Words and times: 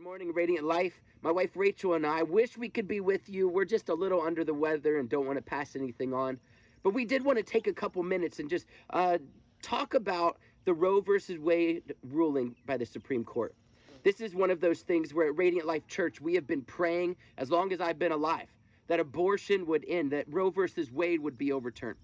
Good 0.00 0.06
morning, 0.06 0.32
Radiant 0.32 0.64
Life. 0.64 1.02
My 1.20 1.30
wife 1.30 1.50
Rachel 1.54 1.92
and 1.92 2.06
I 2.06 2.22
wish 2.22 2.56
we 2.56 2.70
could 2.70 2.88
be 2.88 3.00
with 3.00 3.28
you. 3.28 3.50
We're 3.50 3.66
just 3.66 3.90
a 3.90 3.94
little 3.94 4.22
under 4.22 4.44
the 4.44 4.54
weather 4.54 4.96
and 4.96 5.10
don't 5.10 5.26
want 5.26 5.36
to 5.36 5.42
pass 5.42 5.76
anything 5.76 6.14
on. 6.14 6.40
But 6.82 6.94
we 6.94 7.04
did 7.04 7.22
want 7.22 7.36
to 7.36 7.44
take 7.44 7.66
a 7.66 7.72
couple 7.74 8.02
minutes 8.02 8.38
and 8.38 8.48
just 8.48 8.64
uh, 8.88 9.18
talk 9.60 9.92
about 9.92 10.38
the 10.64 10.72
Roe 10.72 11.02
versus 11.02 11.38
Wade 11.38 11.94
ruling 12.02 12.56
by 12.64 12.78
the 12.78 12.86
Supreme 12.86 13.24
Court. 13.24 13.54
This 14.02 14.22
is 14.22 14.34
one 14.34 14.50
of 14.50 14.58
those 14.58 14.80
things 14.80 15.12
where 15.12 15.26
at 15.26 15.36
Radiant 15.36 15.66
Life 15.66 15.86
Church, 15.86 16.18
we 16.18 16.32
have 16.34 16.46
been 16.46 16.62
praying 16.62 17.14
as 17.36 17.50
long 17.50 17.70
as 17.70 17.82
I've 17.82 17.98
been 17.98 18.12
alive 18.12 18.48
that 18.86 19.00
abortion 19.00 19.66
would 19.66 19.84
end, 19.86 20.12
that 20.12 20.24
Roe 20.30 20.48
versus 20.48 20.90
Wade 20.90 21.20
would 21.20 21.36
be 21.36 21.52
overturned. 21.52 21.98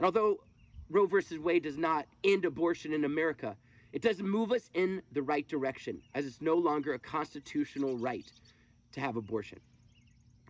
And 0.00 0.04
although 0.04 0.40
Roe 0.90 1.06
versus 1.06 1.38
Wade 1.38 1.62
does 1.62 1.78
not 1.78 2.06
end 2.24 2.44
abortion 2.44 2.92
in 2.92 3.04
America, 3.04 3.56
it 3.96 4.02
does 4.02 4.20
move 4.20 4.52
us 4.52 4.68
in 4.74 5.00
the 5.12 5.22
right 5.22 5.48
direction, 5.48 6.02
as 6.14 6.26
it's 6.26 6.42
no 6.42 6.54
longer 6.54 6.92
a 6.92 6.98
constitutional 6.98 7.96
right 7.96 8.30
to 8.92 9.00
have 9.00 9.16
abortion. 9.16 9.58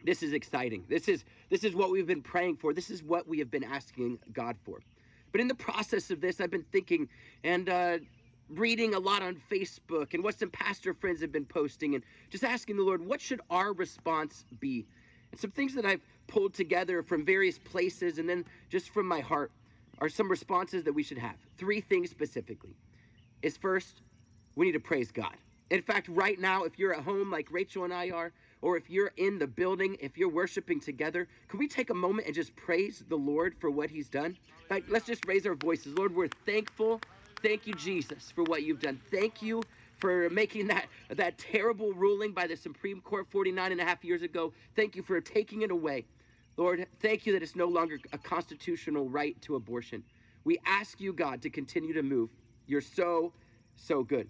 This 0.03 0.25
is 0.25 0.33
exciting. 0.33 0.85
This 0.89 1.07
is 1.07 1.25
this 1.49 1.63
is 1.63 1.73
what 1.73 1.93
we've 1.93 2.09
been 2.09 2.23
praying 2.23 2.57
for. 2.57 2.75
This 2.75 2.91
is 2.91 3.05
what 3.05 3.29
we 3.29 3.39
have 3.39 3.49
been 3.49 3.63
asking 3.63 4.19
God 4.33 4.57
for. 4.65 4.81
But 5.31 5.41
in 5.41 5.47
the 5.47 5.55
process 5.55 6.11
of 6.11 6.21
this, 6.21 6.41
I've 6.41 6.51
been 6.51 6.67
thinking 6.73 7.09
and 7.45 7.69
uh, 7.69 7.99
reading 8.49 8.95
a 8.95 8.99
lot 8.99 9.23
on 9.23 9.37
Facebook 9.49 10.13
and 10.13 10.25
what 10.25 10.37
some 10.37 10.51
pastor 10.51 10.93
friends 10.93 11.21
have 11.21 11.31
been 11.31 11.47
posting, 11.47 11.95
and 11.95 12.03
just 12.31 12.43
asking 12.43 12.79
the 12.79 12.83
Lord, 12.83 13.07
what 13.07 13.21
should 13.21 13.41
our 13.49 13.73
response 13.73 14.45
be? 14.59 14.89
And 15.31 15.39
some 15.39 15.53
things 15.53 15.73
that 15.77 15.87
I've 15.87 16.03
pulled 16.27 16.53
together 16.53 17.01
from 17.01 17.25
various 17.25 17.61
places, 17.61 18.19
and 18.19 18.29
then 18.29 18.45
just 18.71 18.91
from 18.91 19.07
my 19.07 19.21
heart, 19.21 19.53
are 20.01 20.09
some 20.09 20.29
responses 20.29 20.83
that 20.83 20.93
we 20.93 21.05
should 21.05 21.19
have. 21.19 21.37
Three 21.59 21.81
things 21.81 22.11
specifically 22.11 22.75
is 23.43 23.57
first, 23.57 24.03
we 24.55 24.67
need 24.67 24.73
to 24.73 24.81
praise 24.81 25.11
God. 25.11 25.35
In 25.71 25.83
fact, 25.83 26.09
right 26.09 26.39
now, 26.39 26.65
if 26.65 26.79
you're 26.79 26.95
at 26.95 27.03
home 27.03 27.31
like 27.31 27.49
Rachel 27.51 27.85
and 27.85 27.93
I 27.93 28.11
are, 28.11 28.33
or 28.63 28.77
if 28.77 28.89
you're 28.89 29.13
in 29.17 29.39
the 29.39 29.47
building, 29.47 29.97
if 30.01 30.17
you're 30.17 30.29
worshiping 30.29 30.81
together, 30.81 31.29
can 31.49 31.59
we 31.59 31.69
take 31.69 31.91
a 31.91 31.95
moment 31.95 32.27
and 32.27 32.35
just 32.35 32.55
praise 32.57 33.05
the 33.09 33.17
Lord 33.17 33.55
for 33.61 33.71
what 33.71 33.91
He's 33.91 34.09
done? 34.09 34.37
Like, 34.71 34.85
let's 34.89 35.07
just 35.07 35.27
raise 35.27 35.47
our 35.47 35.55
voices. 35.55 35.97
Lord, 35.97 36.15
we're 36.15 36.29
thankful. 36.47 37.01
Thank 37.43 37.67
you, 37.67 37.75
Jesus, 37.75 38.31
for 38.31 38.45
what 38.45 38.63
you've 38.63 38.81
done. 38.81 39.01
Thank 39.11 39.43
you 39.43 39.63
for 39.99 40.31
making 40.31 40.69
that, 40.69 40.87
that 41.11 41.39
terrible 41.39 41.93
ruling 41.93 42.33
by 42.33 42.47
the 42.47 42.57
Supreme 42.57 43.01
Court 43.01 43.27
49 43.31 43.73
and 43.73 43.81
a 43.81 43.85
half 43.85 44.05
years 44.05 44.23
ago. 44.23 44.53
Thank 44.75 44.95
you 44.97 45.03
for 45.03 45.21
taking 45.21 45.63
it 45.63 45.71
away. 45.71 46.05
Lord, 46.57 46.87
thank 47.01 47.27
you 47.27 47.33
that 47.33 47.43
it's 47.43 47.57
no 47.57 47.67
longer 47.67 47.99
a 48.13 48.19
constitutional 48.19 49.09
right 49.09 49.41
to 49.43 49.57
abortion. 49.57 50.03
We 50.45 50.59
ask 50.65 51.01
you, 51.01 51.13
God, 51.13 51.43
to 51.43 51.51
continue 51.51 51.93
to 51.93 52.03
move. 52.03 52.31
You're 52.67 52.81
so, 52.81 53.33
so 53.77 54.03
good. 54.03 54.29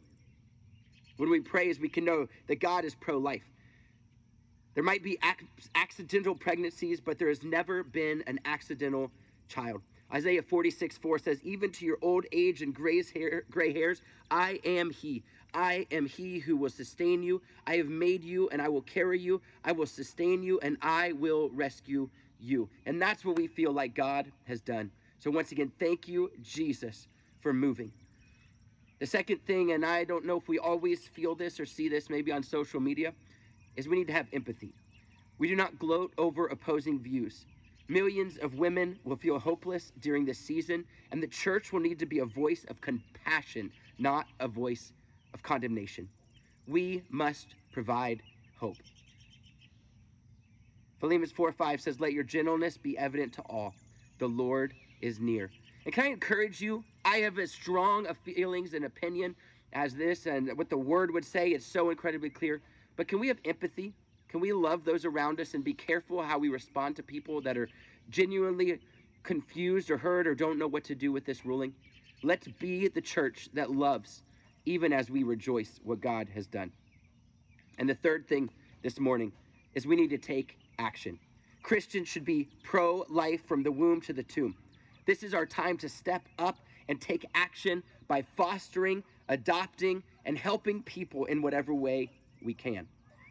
When 1.17 1.31
we 1.31 1.41
pray 1.41 1.65
praise, 1.65 1.81
we 1.81 1.89
can 1.89 2.05
know 2.05 2.29
that 2.47 2.61
God 2.61 2.85
is 2.85 2.95
pro 2.95 3.17
life. 3.17 3.45
There 4.75 4.85
might 4.85 5.03
be 5.03 5.19
ac- 5.25 5.47
accidental 5.75 6.35
pregnancies, 6.35 7.01
but 7.01 7.19
there 7.19 7.29
has 7.29 7.43
never 7.43 7.83
been 7.83 8.23
an 8.27 8.41
accidental 8.45 9.11
child. 9.49 9.81
Isaiah 10.13 10.43
46, 10.43 10.99
4 10.99 11.19
says, 11.19 11.43
Even 11.43 11.73
to 11.73 11.87
your 11.87 11.97
old 12.03 12.27
age 12.31 12.61
and 12.61 12.77
hair, 13.15 13.45
gray 13.51 13.73
hairs, 13.73 14.03
I 14.31 14.61
am 14.65 14.91
He. 14.91 15.25
I 15.55 15.87
am 15.91 16.05
He 16.05 16.39
who 16.39 16.57
will 16.57 16.69
sustain 16.69 17.23
you. 17.23 17.41
I 17.67 17.77
have 17.77 17.89
made 17.89 18.23
you, 18.23 18.51
and 18.51 18.61
I 18.61 18.69
will 18.69 18.83
carry 18.83 19.19
you. 19.19 19.41
I 19.65 19.73
will 19.73 19.87
sustain 19.87 20.43
you, 20.43 20.61
and 20.61 20.77
I 20.83 21.13
will 21.13 21.49
rescue 21.51 22.11
you. 22.39 22.69
And 22.85 23.01
that's 23.01 23.25
what 23.25 23.37
we 23.37 23.47
feel 23.47 23.73
like 23.73 23.95
God 23.95 24.31
has 24.45 24.61
done. 24.61 24.91
So, 25.19 25.31
once 25.31 25.53
again, 25.53 25.73
thank 25.79 26.07
you, 26.07 26.31
Jesus, 26.43 27.09
for 27.41 27.55
moving. 27.55 27.91
The 28.99 29.07
second 29.07 29.45
thing, 29.45 29.73
and 29.73 29.85
I 29.85 30.05
don't 30.05 30.25
know 30.25 30.39
if 30.39 30.49
we 30.49 30.59
always 30.59 31.07
feel 31.07 31.35
this 31.35 31.61
or 31.61 31.67
see 31.67 31.89
this 31.89 32.09
maybe 32.09 32.33
on 32.33 32.43
social 32.43 32.81
media, 32.81 33.13
is 33.77 33.89
we 33.89 33.97
need 33.97 34.07
to 34.07 34.13
have 34.15 34.27
empathy. 34.33 34.73
We 35.39 35.49
do 35.49 35.57
not 35.57 35.79
gloat 35.79 36.13
over 36.17 36.47
opposing 36.47 36.99
views. 36.99 37.45
Millions 37.89 38.39
of 38.39 38.55
women 38.55 38.99
will 39.05 39.17
feel 39.17 39.39
hopeless 39.39 39.93
during 40.01 40.25
this 40.25 40.39
season, 40.39 40.85
and 41.13 41.23
the 41.23 41.27
church 41.27 41.73
will 41.73 41.81
need 41.81 41.99
to 41.99 42.07
be 42.07 42.21
a 42.21 42.25
voice 42.25 42.65
of 42.69 42.81
compassion, 42.81 43.71
not 43.99 44.27
a 44.41 44.49
voice 44.49 44.93
of 45.35 45.43
condemnation. 45.43 46.09
We 46.67 47.03
must 47.11 47.49
provide 47.73 48.23
hope. 48.59 48.77
Philippians 51.01 51.33
4 51.33 51.53
5 51.53 51.81
says, 51.81 52.01
Let 52.01 52.13
your 52.13 52.25
gentleness 52.25 52.79
be 52.79 52.97
evident 52.97 53.35
to 53.35 53.43
all. 53.43 53.75
The 54.19 54.27
Lord 54.27 54.73
is 55.03 55.21
near. 55.21 55.51
And 55.85 55.95
can 55.95 56.05
I 56.05 56.09
encourage 56.09 56.61
you? 56.61 56.83
I 57.07 57.19
have 57.19 57.39
as 57.39 57.53
strong 57.53 58.05
of 58.09 58.19
feelings 58.19 58.75
and 58.75 58.85
opinion 58.85 59.37
as 59.73 59.95
this, 59.95 60.27
and 60.27 60.59
what 60.59 60.69
the 60.69 60.77
word 60.77 61.13
would 61.13 61.25
say, 61.25 61.51
it's 61.51 61.65
so 61.65 61.91
incredibly 61.91 62.31
clear. 62.31 62.61
But 62.97 63.07
can 63.07 63.21
we 63.21 63.29
have 63.29 63.39
empathy? 63.45 63.95
Can 64.29 64.41
we 64.41 64.53
love 64.53 64.85
those 64.85 65.05
around 65.05 65.39
us 65.39 65.55
and 65.55 65.63
be 65.63 65.73
careful 65.73 66.21
how 66.21 66.37
we 66.39 66.49
respond 66.49 66.97
to 66.97 67.05
people 67.05 67.41
that 67.43 67.57
are 67.57 67.69
genuinely 68.11 68.81
confused 69.23 69.89
or 69.89 69.99
hurt 69.99 70.27
or 70.27 70.35
don't 70.35 70.59
know 70.59 70.67
what 70.67 70.83
to 70.85 70.97
do 70.97 71.13
with 71.13 71.25
this 71.25 71.47
ruling? 71.47 71.75
Let's 72.25 72.49
be 72.49 72.89
the 72.89 73.01
church 73.01 73.51
that 73.55 73.71
loves, 73.71 74.25
even 74.65 74.93
as 74.93 75.09
we 75.09 75.23
rejoice 75.23 75.79
what 75.85 76.01
God 76.01 76.29
has 76.35 76.49
done. 76.49 76.73
And 77.79 77.89
the 77.89 77.95
third 77.95 78.27
thing 78.27 78.51
this 78.83 78.99
morning 78.99 79.31
is 79.75 79.87
we 79.87 79.95
need 79.95 80.11
to 80.11 80.19
take 80.19 80.59
action. 80.81 81.21
Christians 81.63 82.09
should 82.09 82.25
be 82.25 82.49
pro 82.65 83.05
life 83.09 83.47
from 83.47 83.63
the 83.63 83.71
womb 83.71 84.01
to 84.03 84.13
the 84.13 84.25
tomb. 84.25 84.57
This 85.07 85.23
is 85.23 85.35
our 85.35 85.47
time 85.47 85.77
to 85.79 85.89
step 85.89 86.23
up 86.37 86.59
and 86.89 87.01
take 87.01 87.25
action 87.35 87.83
by 88.09 88.23
fostering, 88.37 89.03
adopting, 89.29 90.03
and 90.25 90.39
helping 90.39 90.83
people 90.83 91.25
in 91.25 91.43
whatever 91.43 91.75
way 91.75 92.11
we 92.43 92.55
can. 92.55 92.87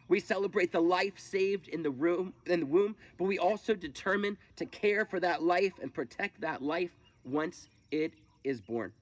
We 0.08 0.20
celebrate 0.20 0.70
the 0.70 0.80
life 0.80 1.18
saved 1.18 1.68
in 1.68 1.82
the 1.82 1.90
room 1.90 2.32
in 2.46 2.60
the 2.60 2.66
womb, 2.66 2.94
but 3.18 3.24
we 3.24 3.38
also 3.38 3.74
determine 3.74 4.38
to 4.56 4.66
care 4.66 5.04
for 5.04 5.18
that 5.20 5.42
life 5.42 5.72
and 5.82 5.92
protect 5.92 6.40
that 6.42 6.62
life 6.62 6.92
once 7.24 7.68
it 7.90 8.12
is 8.44 8.60
born. 8.60 8.92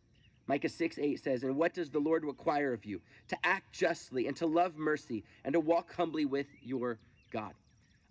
Micah 0.47 0.69
6 0.69 0.99
8 0.99 1.23
says, 1.23 1.43
And 1.43 1.57
what 1.57 1.75
does 1.75 1.91
the 1.91 1.99
Lord 1.99 2.25
require 2.25 2.73
of 2.73 2.85
you? 2.85 3.01
To 3.29 3.37
act 3.45 3.73
justly 3.73 4.27
and 4.27 4.37
to 4.37 4.47
love 4.47 4.77
mercy 4.77 5.25
and 5.45 5.53
to 5.53 5.61
walk 5.61 5.95
humbly 5.95 6.25
with 6.25 6.47
your 6.63 6.99
God. 7.31 7.53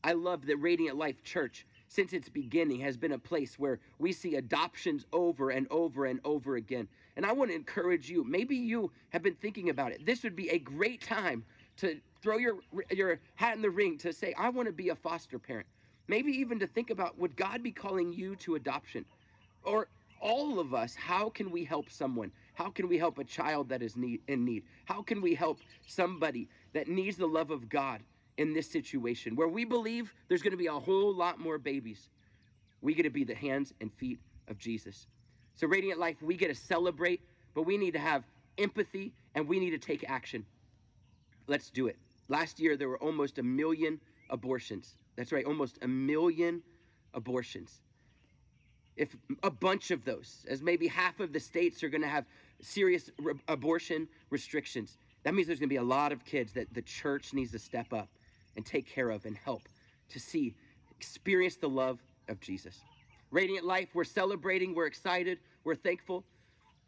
I 0.04 0.14
love 0.14 0.46
that 0.48 0.58
Radiant 0.58 0.98
Life 0.98 1.24
Church, 1.24 1.66
since 1.94 2.12
its 2.12 2.28
beginning, 2.28 2.80
has 2.80 2.98
been 2.98 3.12
a 3.12 3.20
place 3.20 3.60
where 3.60 3.80
we 4.00 4.12
see 4.12 4.36
adoptions 4.36 5.06
over 5.14 5.52
and 5.52 5.68
over 5.70 6.06
and 6.06 6.20
over 6.26 6.56
again. 6.56 6.88
And 7.16 7.24
I 7.24 7.34
want 7.34 7.52
to 7.52 7.56
encourage 7.56 8.10
you, 8.10 8.24
maybe 8.24 8.56
you 8.56 8.92
have 9.10 9.22
been 9.22 9.36
thinking 9.36 9.70
about 9.70 9.92
it. 9.92 10.04
This 10.04 10.24
would 10.24 10.36
be 10.36 10.50
a 10.50 10.58
great 10.58 11.02
time 11.02 11.46
to 11.78 12.00
throw 12.20 12.38
your, 12.38 12.58
your 12.90 13.20
hat 13.36 13.56
in 13.56 13.62
the 13.62 13.70
ring 13.70 14.00
to 14.00 14.12
say, 14.12 14.34
I 14.40 14.50
want 14.50 14.68
to 14.68 14.74
be 14.74 14.90
a 14.90 14.96
foster 14.96 15.38
parent. 15.38 15.68
Maybe 16.08 16.32
even 16.32 16.60
to 16.60 16.68
think 16.68 16.90
about 16.90 17.20
would 17.20 17.36
God 17.36 17.62
be 17.62 17.72
calling 17.72 18.12
you 18.12 18.36
to 18.38 18.56
adoption? 18.56 19.06
Or 19.64 19.88
all 20.20 20.60
of 20.60 20.74
us, 20.74 20.96
how 20.96 21.30
can 21.30 21.52
we 21.52 21.64
help 21.64 21.92
someone? 21.92 22.32
How 22.56 22.70
can 22.70 22.88
we 22.88 22.98
help 22.98 23.20
a 23.20 23.24
child 23.24 23.70
that 23.70 23.84
is 23.84 23.96
need, 23.96 24.22
in 24.28 24.44
need? 24.44 24.64
How 24.86 25.04
can 25.04 25.22
we 25.22 25.36
help 25.36 25.60
somebody 25.86 26.50
that 26.74 26.88
needs 26.88 27.18
the 27.18 27.28
love 27.28 27.52
of 27.52 27.70
God 27.70 28.02
in 28.38 28.54
this 28.54 28.70
situation 28.70 29.36
where 29.36 29.48
we 29.48 29.66
believe 29.66 30.14
there's 30.28 30.42
going 30.42 30.52
to 30.52 30.58
be 30.58 30.68
a 30.68 30.74
whole 30.74 31.14
lot 31.14 31.40
more 31.40 31.58
babies? 31.58 32.10
We 32.82 32.94
get 32.94 33.04
to 33.04 33.10
be 33.10 33.24
the 33.24 33.36
hands 33.36 33.74
and 33.80 33.92
feet 33.94 34.20
of 34.48 34.58
Jesus. 34.58 35.08
So, 35.56 35.68
Radiant 35.68 36.00
Life, 36.00 36.22
we 36.22 36.36
get 36.36 36.50
to 36.50 36.56
celebrate, 36.56 37.22
but 37.54 37.64
we 37.64 37.78
need 37.78 37.94
to 37.94 38.00
have 38.00 38.24
empathy 38.58 39.14
and 39.36 39.48
we 39.48 39.60
need 39.60 39.72
to 39.72 39.78
take 39.78 40.10
action. 40.10 40.46
Let's 41.48 41.70
do 41.70 41.88
it. 41.88 41.98
Last 42.28 42.60
year, 42.60 42.76
there 42.78 42.90
were 42.90 42.98
almost 42.98 43.38
a 43.38 43.44
million 43.44 44.00
abortions. 44.30 44.96
That's 45.16 45.32
right, 45.32 45.46
almost 45.46 45.78
a 45.82 45.88
million 45.88 46.64
abortions. 47.14 47.82
If 48.96 49.16
a 49.42 49.52
bunch 49.52 49.92
of 49.92 50.06
those, 50.06 50.46
as 50.48 50.62
maybe 50.62 50.88
half 50.88 51.20
of 51.20 51.34
the 51.34 51.40
states 51.40 51.84
are 51.84 51.90
going 51.90 52.02
to 52.02 52.08
have 52.08 52.26
serious 52.62 53.10
re- 53.20 53.34
abortion 53.48 54.08
restrictions, 54.30 54.98
that 55.24 55.34
means 55.34 55.48
there's 55.48 55.60
going 55.60 55.70
to 55.70 55.74
be 55.74 55.78
a 55.78 55.84
lot 55.84 56.12
of 56.12 56.26
kids 56.26 56.54
that 56.54 56.74
the 56.74 56.82
church 56.82 57.34
needs 57.34 57.52
to 57.52 57.60
step 57.60 57.92
up 57.94 58.10
and 58.56 58.66
take 58.66 58.88
care 58.88 59.10
of 59.10 59.26
and 59.26 59.38
help 59.38 59.62
to 60.10 60.20
see, 60.20 60.56
experience 60.98 61.56
the 61.56 61.70
love 61.70 62.00
of 62.30 62.40
Jesus. 62.40 62.82
Radiant 63.32 63.66
Life, 63.66 63.90
we're 63.94 64.04
celebrating, 64.04 64.76
we're 64.76 64.86
excited, 64.86 65.40
we're 65.64 65.76
thankful, 65.76 66.24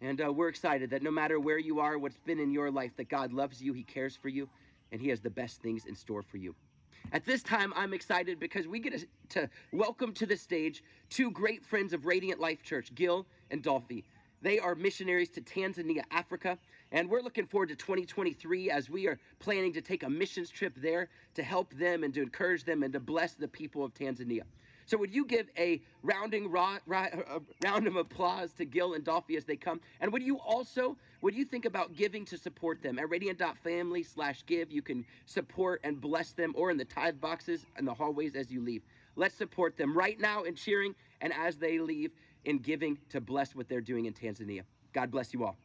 and 0.02 0.22
uh, 0.22 0.32
we're 0.32 0.50
excited 0.50 0.90
that 0.92 1.02
no 1.02 1.12
matter 1.12 1.40
where 1.40 1.58
you 1.58 1.80
are, 1.80 1.98
what's 1.98 2.20
been 2.20 2.40
in 2.40 2.52
your 2.52 2.70
life, 2.70 2.92
that 2.98 3.10
God 3.10 3.34
loves 3.34 3.62
you, 3.62 3.74
He 3.74 3.84
cares 3.84 4.16
for 4.16 4.30
you, 4.30 4.48
and 4.92 5.02
He 5.02 5.10
has 5.10 5.22
the 5.22 5.30
best 5.30 5.62
things 5.62 5.86
in 5.86 5.96
store 5.96 6.22
for 6.22 6.38
you. 6.38 6.54
At 7.12 7.26
this 7.26 7.44
time, 7.44 7.74
I'm 7.76 7.94
excited 7.94 8.40
because 8.40 8.68
we 8.68 8.80
get 8.80 9.06
to 9.30 9.50
welcome 9.72 10.14
to 10.14 10.26
the 10.26 10.36
stage 10.36 10.84
two 11.10 11.32
great 11.32 11.66
friends 11.66 11.94
of 11.94 12.06
Radiant 12.06 12.40
Life 12.40 12.64
Church, 12.64 12.94
Gil 12.96 13.26
and 13.52 13.64
Dolphy. 13.64 14.04
They 14.42 14.60
are 14.60 14.76
missionaries 14.76 15.30
to 15.32 15.42
Tanzania, 15.42 16.04
Africa, 16.12 16.58
and 16.96 17.10
we're 17.10 17.22
looking 17.22 17.46
forward 17.46 17.68
to 17.68 17.76
2023 17.76 18.72
as 18.72 18.90
we 18.90 19.06
are 19.06 19.20
planning 19.40 19.74
to 19.74 19.82
take 19.82 20.04
a 20.04 20.10
missions 20.10 20.50
trip 20.50 20.74
there 20.78 21.10
to 21.34 21.44
help 21.44 21.74
them 21.74 22.06
and 22.06 22.14
to 22.14 22.22
encourage 22.22 22.64
them 22.64 22.84
and 22.84 22.94
to 22.94 23.02
bless 23.02 23.34
the 23.34 23.50
people 23.50 23.84
of 23.84 23.94
Tanzania. 23.94 24.44
So 24.86 24.98
would 24.98 25.14
you 25.14 25.26
give 25.26 25.50
a 25.58 25.82
rounding 26.04 26.50
ro- 26.50 26.78
ro- 26.86 27.44
round 27.62 27.88
of 27.88 27.98
applause 27.98 28.54
to 28.54 28.66
Gil 28.66 28.94
and 28.94 29.04
Dolphy 29.04 29.36
as 29.36 29.44
they 29.44 29.58
come? 29.58 29.82
And 30.00 30.14
would 30.14 30.24
you 30.24 30.38
also 30.38 30.96
would 31.22 31.36
you 31.36 31.44
think 31.44 31.66
about 31.66 31.96
giving 31.96 32.24
to 32.26 32.38
support 32.38 32.82
them 32.82 32.98
at 32.98 33.10
radiant.family 33.10 34.04
slash 34.04 34.46
give? 34.46 34.72
You 34.72 34.82
can 34.82 35.06
support 35.26 35.82
and 35.84 36.00
bless 36.00 36.32
them, 36.32 36.54
or 36.56 36.72
in 36.72 36.78
the 36.78 36.86
tithe 36.86 37.20
boxes 37.20 37.66
in 37.78 37.84
the 37.84 37.94
hallways 37.94 38.36
as 38.36 38.52
you 38.52 38.62
leave. 38.62 38.84
Let's 39.18 39.36
support 39.36 39.76
them 39.76 39.98
right 39.98 40.20
now 40.20 40.44
in 40.44 40.56
cheering 40.56 40.96
and 41.20 41.34
as 41.34 41.58
they 41.58 41.80
leave 41.80 42.12
in 42.46 42.60
giving 42.60 43.00
to 43.10 43.20
bless 43.20 43.54
what 43.54 43.68
they're 43.68 43.82
doing 43.82 44.06
in 44.06 44.14
Tanzania. 44.14 44.62
God 44.94 45.12
bless 45.12 45.34
you 45.34 45.44
all. 45.44 45.58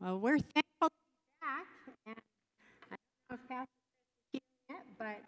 Well, 0.00 0.18
we're 0.18 0.38
thankful 0.38 0.88
to 0.88 0.90
be 0.90 1.40
back. 1.42 1.66
And 2.06 2.16
I 2.90 2.96
don't 2.96 3.30
know 3.30 3.36
if 3.44 3.48
Pastor 3.48 3.66
is 4.34 4.40
it, 4.70 4.86
but 4.98 5.20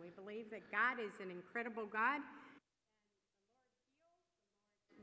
we 0.00 0.10
believe 0.10 0.50
that 0.50 0.70
God 0.72 0.98
is 1.00 1.12
an 1.22 1.30
incredible 1.30 1.86
God. 1.86 2.20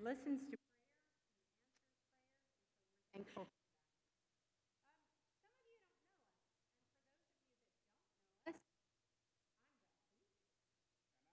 Listens 0.03 0.41
to 0.51 0.57
prayer, 0.57 0.73
thankful. 3.15 3.47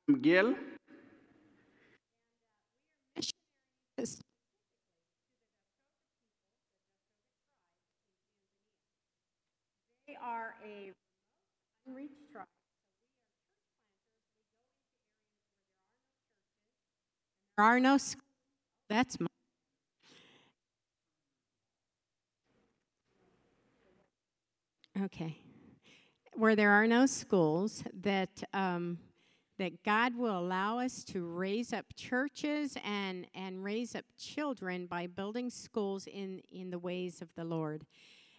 Um, 0.08 0.20
Gil. 0.20 0.54
Missionaries 3.16 4.20
They 10.06 10.16
are 10.22 10.51
a 10.64 10.92
tribe. 12.32 12.46
There 17.56 17.66
are 17.66 17.80
no 17.80 17.98
schools. 17.98 18.22
That's 18.88 19.20
my. 19.20 19.26
Okay. 25.04 25.38
Where 26.34 26.56
there 26.56 26.70
are 26.70 26.86
no 26.86 27.06
schools, 27.06 27.84
that 28.02 28.42
um, 28.52 28.98
that 29.58 29.82
God 29.84 30.16
will 30.16 30.38
allow 30.38 30.78
us 30.78 31.04
to 31.04 31.24
raise 31.24 31.72
up 31.72 31.86
churches 31.94 32.76
and 32.84 33.26
and 33.34 33.62
raise 33.62 33.94
up 33.94 34.04
children 34.18 34.86
by 34.86 35.06
building 35.06 35.50
schools 35.50 36.06
in 36.06 36.40
in 36.50 36.70
the 36.70 36.78
ways 36.78 37.20
of 37.22 37.28
the 37.36 37.44
Lord. 37.44 37.84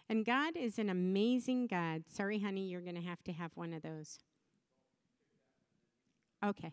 And 0.08 0.24
God 0.24 0.56
is 0.56 0.78
an 0.78 0.90
amazing 0.90 1.66
God. 1.66 2.04
Sorry, 2.08 2.38
honey, 2.38 2.68
you're 2.68 2.82
going 2.82 2.94
to 2.94 3.00
have 3.00 3.22
to 3.24 3.32
have 3.32 3.50
one 3.54 3.72
of 3.72 3.82
those. 3.82 4.18
Okay. 6.44 6.72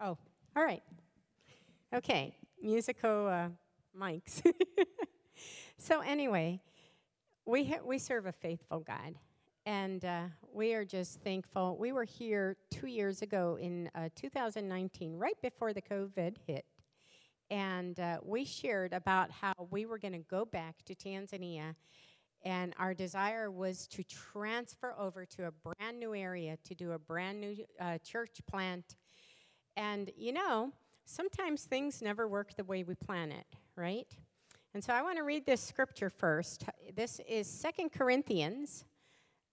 Oh, 0.00 0.16
all 0.56 0.64
right. 0.64 0.82
Okay, 1.94 2.34
musical 2.62 3.28
uh, 3.28 3.48
mics. 3.96 4.42
so 5.78 6.00
anyway, 6.00 6.58
we 7.44 7.64
ha- 7.64 7.82
we 7.84 7.98
serve 7.98 8.24
a 8.24 8.32
faithful 8.32 8.80
God, 8.80 9.14
and 9.66 10.04
uh, 10.04 10.22
we 10.52 10.72
are 10.72 10.86
just 10.86 11.20
thankful. 11.20 11.76
We 11.78 11.92
were 11.92 12.04
here 12.04 12.56
two 12.70 12.86
years 12.86 13.20
ago 13.20 13.58
in 13.60 13.90
uh, 13.94 14.08
2019, 14.16 15.18
right 15.18 15.40
before 15.42 15.74
the 15.74 15.82
COVID 15.82 16.36
hit, 16.46 16.64
and 17.52 18.00
uh, 18.00 18.16
we 18.24 18.46
shared 18.46 18.94
about 18.94 19.30
how 19.30 19.52
we 19.70 19.84
were 19.84 19.98
going 19.98 20.14
to 20.14 20.18
go 20.20 20.46
back 20.46 20.82
to 20.86 20.94
Tanzania. 20.94 21.74
And 22.46 22.74
our 22.78 22.94
desire 22.94 23.50
was 23.50 23.86
to 23.88 24.02
transfer 24.04 24.94
over 24.98 25.26
to 25.26 25.48
a 25.48 25.50
brand 25.50 26.00
new 26.00 26.14
area 26.14 26.56
to 26.64 26.74
do 26.74 26.92
a 26.92 26.98
brand 26.98 27.42
new 27.42 27.56
uh, 27.78 27.98
church 27.98 28.40
plant. 28.50 28.96
And 29.76 30.10
you 30.16 30.32
know, 30.32 30.72
sometimes 31.04 31.64
things 31.64 32.00
never 32.00 32.26
work 32.26 32.56
the 32.56 32.64
way 32.64 32.84
we 32.84 32.94
plan 32.94 33.30
it, 33.30 33.46
right? 33.76 34.08
And 34.72 34.82
so 34.82 34.94
I 34.94 35.02
want 35.02 35.18
to 35.18 35.22
read 35.22 35.44
this 35.44 35.60
scripture 35.60 36.08
first. 36.08 36.64
This 36.96 37.20
is 37.28 37.46
Second 37.46 37.92
Corinthians, 37.92 38.86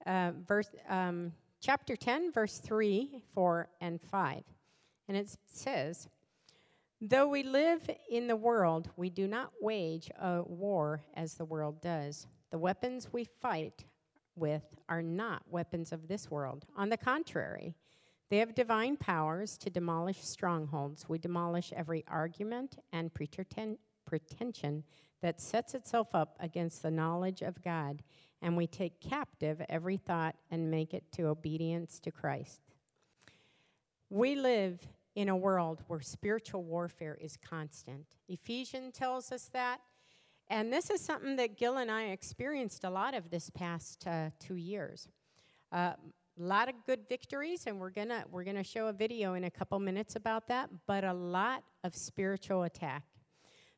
uh, 0.06 0.32
verse, 0.48 0.70
um, 0.88 1.34
chapter 1.60 1.98
10, 1.98 2.32
verse 2.32 2.60
3, 2.60 3.22
4, 3.34 3.68
and 3.82 4.00
5. 4.02 4.44
And 5.10 5.18
it 5.18 5.36
says, 5.52 6.08
Though 7.02 7.30
we 7.30 7.44
live 7.44 7.90
in 8.10 8.28
the 8.28 8.36
world, 8.36 8.90
we 8.98 9.10
do 9.10 9.26
not 9.26 9.54
wage 9.62 10.12
a 10.20 10.42
war 10.44 11.02
as 11.14 11.36
the 11.36 11.46
world 11.46 11.82
does. 11.82 12.28
The 12.52 12.60
weapons 12.60 13.14
we 13.14 13.24
fight 13.24 13.86
with 14.36 14.64
are 14.90 15.02
not 15.02 15.44
weapons 15.50 15.94
of 15.94 16.10
this 16.10 16.30
world. 16.30 16.66
On 16.76 16.90
the 16.90 16.98
contrary, 16.98 17.74
they 18.30 18.40
have 18.40 18.54
divine 18.54 18.98
powers 18.98 19.58
to 19.60 19.70
demolish 19.70 20.20
strongholds. 20.20 21.08
We 21.08 21.20
demolish 21.20 21.72
every 21.74 22.04
argument 22.06 22.78
and 22.92 23.14
preten- 23.14 23.78
pretension 24.06 24.84
that 25.22 25.40
sets 25.40 25.74
itself 25.74 26.14
up 26.14 26.36
against 26.42 26.82
the 26.82 26.92
knowledge 26.92 27.42
of 27.42 27.64
God, 27.64 28.04
and 28.42 28.58
we 28.58 28.68
take 28.68 29.00
captive 29.00 29.62
every 29.70 29.96
thought 29.96 30.36
and 30.52 30.70
make 30.70 30.94
it 30.94 31.10
to 31.14 31.28
obedience 31.28 31.98
to 32.00 32.12
Christ. 32.12 32.60
We 34.10 34.36
live 34.36 34.86
in 35.20 35.28
a 35.28 35.36
world 35.36 35.84
where 35.88 36.00
spiritual 36.00 36.64
warfare 36.64 37.18
is 37.20 37.36
constant. 37.36 38.06
Ephesians 38.30 38.98
tells 38.98 39.34
us 39.34 39.50
that. 39.52 39.82
And 40.50 40.72
this 40.72 40.90
is 40.90 41.02
something 41.02 41.36
that 41.36 41.58
Gil 41.58 41.76
and 41.76 41.92
I 41.92 42.04
experienced 42.12 42.86
a 42.86 42.90
lot 42.90 43.14
of 43.14 43.30
this 43.30 43.50
past 43.50 44.08
uh, 44.08 44.30
two 44.40 44.56
years. 44.56 45.10
A 45.74 45.78
uh, 45.78 45.94
lot 46.38 46.70
of 46.70 46.76
good 46.86 47.02
victories, 47.10 47.66
and 47.68 47.82
we're 47.82 47.90
gonna 47.90 48.24
we're 48.32 48.46
gonna 48.46 48.64
show 48.64 48.88
a 48.88 48.94
video 48.94 49.34
in 49.34 49.44
a 49.44 49.52
couple 49.52 49.78
minutes 49.78 50.16
about 50.16 50.48
that. 50.48 50.70
But 50.88 51.04
a 51.04 51.14
lot 51.14 51.64
of 51.84 51.98
spiritual 51.98 52.64
attack. 52.64 53.04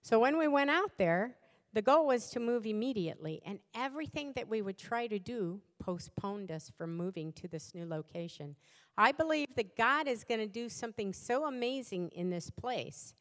So 0.04 0.20
when 0.20 0.38
we 0.38 0.48
went 0.48 0.70
out 0.70 0.92
there, 1.00 1.38
the 1.74 1.82
goal 1.82 2.06
was 2.06 2.30
to 2.32 2.40
move 2.40 2.66
immediately, 2.66 3.42
and 3.46 3.60
everything 3.74 4.34
that 4.36 4.48
we 4.50 4.62
would 4.62 4.78
try 4.78 5.08
to 5.08 5.20
do 5.20 5.62
postponed 5.80 6.52
us 6.52 6.72
from 6.78 6.96
moving 6.96 7.32
to 7.34 7.48
this 7.48 7.74
new 7.74 7.86
location. 7.86 8.56
I 8.98 9.14
believe 9.14 9.48
that 9.56 9.78
God 9.78 10.08
is 10.08 10.24
going 10.24 10.42
to 10.42 10.48
do 10.48 10.68
something 10.68 11.14
so 11.14 11.46
amazing 11.46 12.10
in 12.10 12.30
this 12.30 12.50
place 12.50 13.14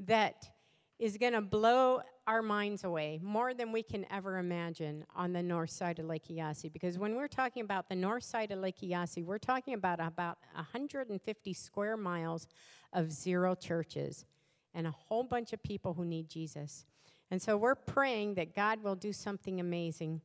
that 0.00 0.50
is 0.98 1.16
going 1.16 1.32
to 1.32 1.40
blow 1.40 2.02
our 2.26 2.42
minds 2.42 2.84
away 2.84 3.20
more 3.22 3.54
than 3.54 3.70
we 3.70 3.82
can 3.82 4.04
ever 4.10 4.38
imagine 4.38 5.04
on 5.14 5.32
the 5.32 5.42
north 5.42 5.70
side 5.70 5.98
of 5.98 6.06
Lake 6.06 6.24
Eyasi. 6.30 6.72
Because 6.72 6.98
when 6.98 7.14
we're 7.14 7.28
talking 7.28 7.62
about 7.62 7.88
the 7.88 7.94
north 7.94 8.24
side 8.24 8.50
of 8.50 8.58
Lake 8.58 8.80
Eyasi, 8.82 9.24
we're 9.24 9.38
talking 9.38 9.74
about 9.74 10.00
about 10.00 10.38
150 10.54 11.52
square 11.54 11.96
miles 11.96 12.46
of 12.92 13.12
zero 13.12 13.54
churches 13.54 14.24
and 14.74 14.86
a 14.86 14.90
whole 14.90 15.22
bunch 15.22 15.52
of 15.52 15.62
people 15.62 15.94
who 15.94 16.04
need 16.04 16.28
Jesus. 16.28 16.84
And 17.30 17.40
so 17.42 17.56
we're 17.56 17.74
praying 17.74 18.34
that 18.34 18.54
God 18.54 18.82
will 18.82 18.94
do 18.94 19.12
something 19.12 19.60
amazing. 19.60 20.20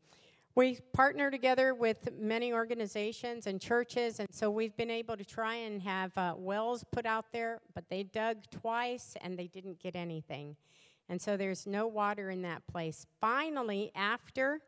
We 0.53 0.79
partner 0.93 1.31
together 1.31 1.73
with 1.73 2.09
many 2.19 2.51
organizations 2.51 3.47
and 3.47 3.61
churches, 3.61 4.19
and 4.19 4.27
so 4.31 4.51
we've 4.51 4.75
been 4.75 4.91
able 4.91 5.15
to 5.15 5.23
try 5.23 5.55
and 5.55 5.81
have 5.81 6.15
uh, 6.17 6.33
wells 6.37 6.83
put 6.91 7.05
out 7.05 7.31
there, 7.31 7.61
but 7.73 7.85
they 7.89 8.03
dug 8.03 8.37
twice 8.51 9.15
and 9.21 9.39
they 9.39 9.47
didn't 9.47 9.79
get 9.79 9.95
anything. 9.95 10.57
And 11.07 11.21
so 11.21 11.37
there's 11.37 11.65
no 11.65 11.87
water 11.87 12.29
in 12.29 12.41
that 12.41 12.67
place. 12.67 13.05
Finally, 13.19 13.91
after 13.95 14.59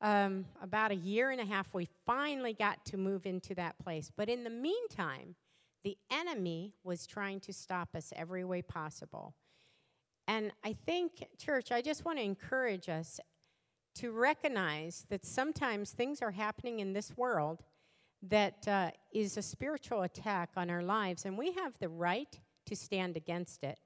um, 0.00 0.44
about 0.62 0.92
a 0.92 0.96
year 0.96 1.30
and 1.30 1.40
a 1.40 1.44
half, 1.44 1.74
we 1.74 1.88
finally 2.04 2.52
got 2.52 2.84
to 2.86 2.96
move 2.96 3.26
into 3.26 3.54
that 3.56 3.78
place. 3.78 4.10
But 4.14 4.28
in 4.28 4.44
the 4.44 4.50
meantime, 4.50 5.34
the 5.82 5.96
enemy 6.10 6.74
was 6.84 7.06
trying 7.06 7.40
to 7.40 7.52
stop 7.52 7.90
us 7.94 8.12
every 8.14 8.44
way 8.44 8.62
possible. 8.62 9.34
And 10.28 10.52
I 10.64 10.72
think, 10.72 11.24
church, 11.38 11.70
I 11.70 11.80
just 11.80 12.04
want 12.04 12.18
to 12.18 12.24
encourage 12.24 12.88
us 12.88 13.20
to 13.96 14.12
recognize 14.12 15.06
that 15.08 15.24
sometimes 15.24 15.90
things 15.90 16.20
are 16.20 16.32
happening 16.32 16.80
in 16.80 16.92
this 16.92 17.16
world 17.16 17.64
that 18.22 18.66
uh, 18.66 18.90
is 19.12 19.36
a 19.36 19.42
spiritual 19.42 20.02
attack 20.02 20.50
on 20.56 20.70
our 20.70 20.82
lives, 20.82 21.24
and 21.24 21.38
we 21.38 21.52
have 21.52 21.72
the 21.78 21.88
right 21.88 22.40
to 22.66 22.74
stand 22.74 23.16
against 23.16 23.62
it. 23.62 23.78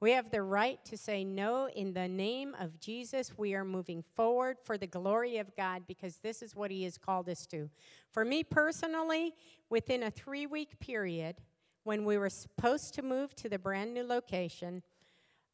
We 0.00 0.10
have 0.10 0.30
the 0.30 0.42
right 0.42 0.84
to 0.86 0.98
say, 0.98 1.24
No, 1.24 1.68
in 1.68 1.94
the 1.94 2.08
name 2.08 2.54
of 2.60 2.78
Jesus, 2.80 3.38
we 3.38 3.54
are 3.54 3.64
moving 3.64 4.02
forward 4.02 4.58
for 4.62 4.76
the 4.76 4.86
glory 4.86 5.38
of 5.38 5.54
God 5.56 5.84
because 5.86 6.16
this 6.16 6.42
is 6.42 6.54
what 6.54 6.70
He 6.70 6.84
has 6.84 6.98
called 6.98 7.28
us 7.28 7.46
to. 7.46 7.70
For 8.10 8.24
me 8.24 8.42
personally, 8.42 9.34
within 9.70 10.02
a 10.02 10.10
three 10.10 10.46
week 10.46 10.78
period, 10.80 11.36
when 11.84 12.04
we 12.04 12.18
were 12.18 12.30
supposed 12.30 12.94
to 12.94 13.02
move 13.02 13.34
to 13.36 13.48
the 13.48 13.58
brand 13.58 13.94
new 13.94 14.04
location, 14.04 14.82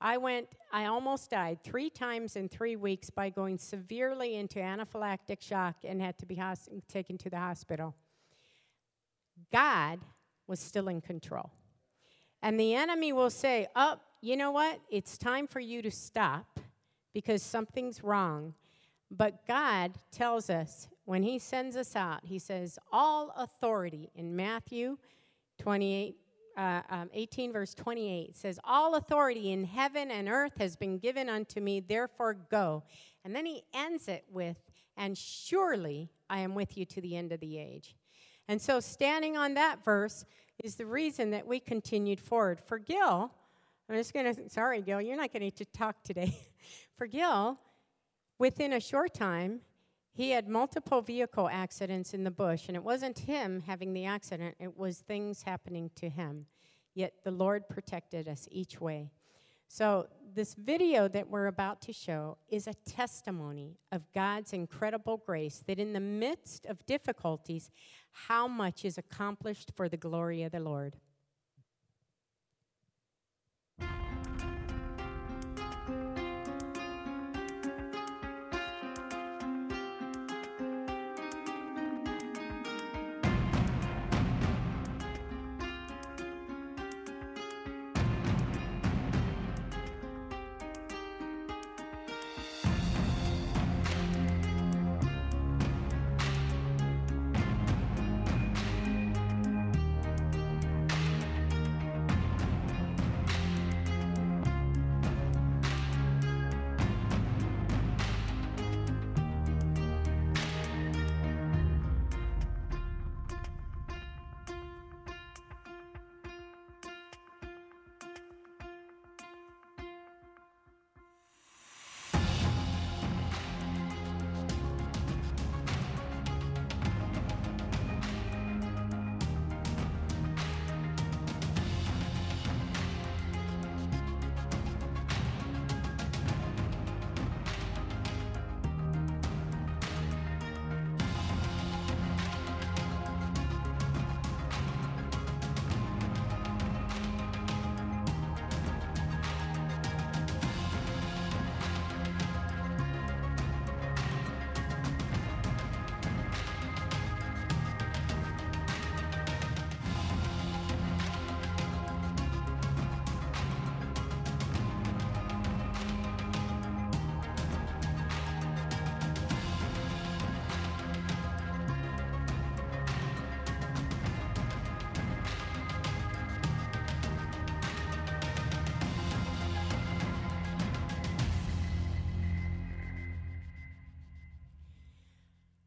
I 0.01 0.17
went, 0.17 0.49
I 0.73 0.87
almost 0.87 1.31
died 1.31 1.59
three 1.63 1.91
times 1.91 2.37
in 2.37 2.49
three 2.49 2.77
weeks 2.77 3.11
by 3.11 3.29
going 3.29 3.59
severely 3.59 4.37
into 4.37 4.59
anaphylactic 4.59 5.43
shock 5.43 5.77
and 5.85 6.01
had 6.01 6.19
to 6.19 6.27
be 6.27 6.37
hos- 6.37 6.69
taken 6.89 7.19
to 7.19 7.29
the 7.31 7.37
hospital. 7.37 7.95
God 9.53 10.01
was 10.47 10.59
still 10.59 10.89
in 10.89 11.01
control. 11.01 11.51
And 12.43 12.59
the 12.59 12.75
enemy 12.75 13.13
will 13.13 13.31
say, 13.31 13.67
Oh, 13.77 13.97
you 14.23 14.37
know 14.37 14.51
what? 14.51 14.81
It's 14.91 15.19
time 15.19 15.47
for 15.47 15.61
you 15.61 15.83
to 15.83 15.91
stop 15.91 16.61
because 17.13 17.43
something's 17.43 18.03
wrong. 18.03 18.55
But 19.11 19.47
God 19.47 19.93
tells 20.11 20.49
us 20.49 20.89
when 21.05 21.23
He 21.23 21.39
sends 21.39 21.77
us 21.77 21.95
out, 21.95 22.21
He 22.25 22.39
says, 22.39 22.79
All 22.91 23.35
authority 23.37 24.11
in 24.15 24.35
Matthew 24.35 24.97
28. 25.59 26.17
Uh, 26.57 26.83
um, 26.91 27.11
18 27.15 27.53
verse 27.53 27.75
28 27.75 28.37
says 28.37 28.59
all 28.65 28.97
authority 28.97 29.53
in 29.53 29.65
heaven 29.65 30.11
and 30.11 30.29
earth 30.29 30.59
has 30.59 30.77
been 30.77 30.99
given 30.99 31.29
unto 31.29 31.61
me 31.61 31.81
therefore 31.81 32.35
go. 32.35 32.83
And 33.25 33.35
then 33.35 33.47
he 33.47 33.63
ends 33.73 34.09
it 34.09 34.25
with 34.31 34.57
and 34.97 35.17
surely 35.17 36.11
i 36.29 36.41
am 36.41 36.55
with 36.55 36.77
you 36.77 36.85
to 36.87 37.01
the 37.01 37.17
end 37.17 37.33
of 37.33 37.41
the 37.41 37.59
age. 37.59 37.95
And 38.49 38.61
so 38.61 38.81
standing 38.81 39.37
on 39.37 39.55
that 39.55 39.85
verse 39.85 40.25
is 40.63 40.75
the 40.75 40.87
reason 40.87 41.31
that 41.31 41.47
we 41.47 41.61
continued 41.61 42.21
forward. 42.21 42.61
For 42.61 42.79
gil 42.79 43.33
i'm 43.89 43.97
just 43.97 44.13
going 44.13 44.35
to 44.35 44.51
sorry 44.51 44.83
gil 44.83 45.01
you're 45.01 45.17
not 45.17 45.33
going 45.33 45.51
to 45.51 45.65
talk 45.67 46.03
today. 46.03 46.37
For 46.99 47.07
gil 47.07 47.59
within 48.39 48.73
a 48.73 48.81
short 48.81 49.15
time 49.15 49.61
he 50.21 50.33
had 50.33 50.47
multiple 50.47 51.01
vehicle 51.01 51.49
accidents 51.51 52.13
in 52.13 52.25
the 52.25 52.31
bush, 52.31 52.65
and 52.69 52.77
it 52.77 52.85
wasn't 52.85 53.21
him 53.21 53.63
having 53.67 53.95
the 53.95 54.05
accident, 54.05 54.55
it 54.61 54.77
was 54.77 54.99
things 54.99 55.43
happening 55.45 55.91
to 55.95 56.11
him. 56.11 56.45
Yet 56.95 57.15
the 57.25 57.31
Lord 57.31 57.67
protected 57.71 58.29
us 58.29 58.47
each 58.51 58.83
way. 58.83 59.13
So, 59.67 60.09
this 60.35 60.53
video 60.53 61.09
that 61.09 61.31
we're 61.31 61.47
about 61.47 61.81
to 61.83 61.95
show 61.95 62.37
is 62.51 62.67
a 62.67 62.75
testimony 62.85 63.79
of 63.93 64.03
God's 64.13 64.53
incredible 64.53 65.23
grace 65.25 65.65
that 65.67 65.79
in 65.79 65.95
the 65.95 66.01
midst 66.01 66.67
of 66.67 66.85
difficulties, 66.85 67.71
how 68.13 68.47
much 68.47 68.85
is 68.85 68.99
accomplished 68.99 69.73
for 69.75 69.89
the 69.89 69.97
glory 69.97 70.43
of 70.43 70.53
the 70.53 70.61
Lord. 70.61 70.97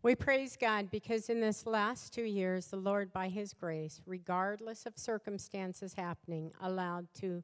We 0.04 0.16
praise 0.16 0.58
God 0.60 0.92
because 0.92 1.30
in 1.30 1.40
this 1.40 1.66
last 1.66 2.14
two 2.14 2.26
years, 2.26 2.68
the 2.68 2.76
Lord, 2.76 3.14
by 3.14 3.30
His 3.30 3.54
grace, 3.54 4.02
regardless 4.06 4.86
of 4.86 4.98
circumstances 4.98 5.94
happening, 5.94 6.52
allowed 6.60 7.08
to 7.22 7.42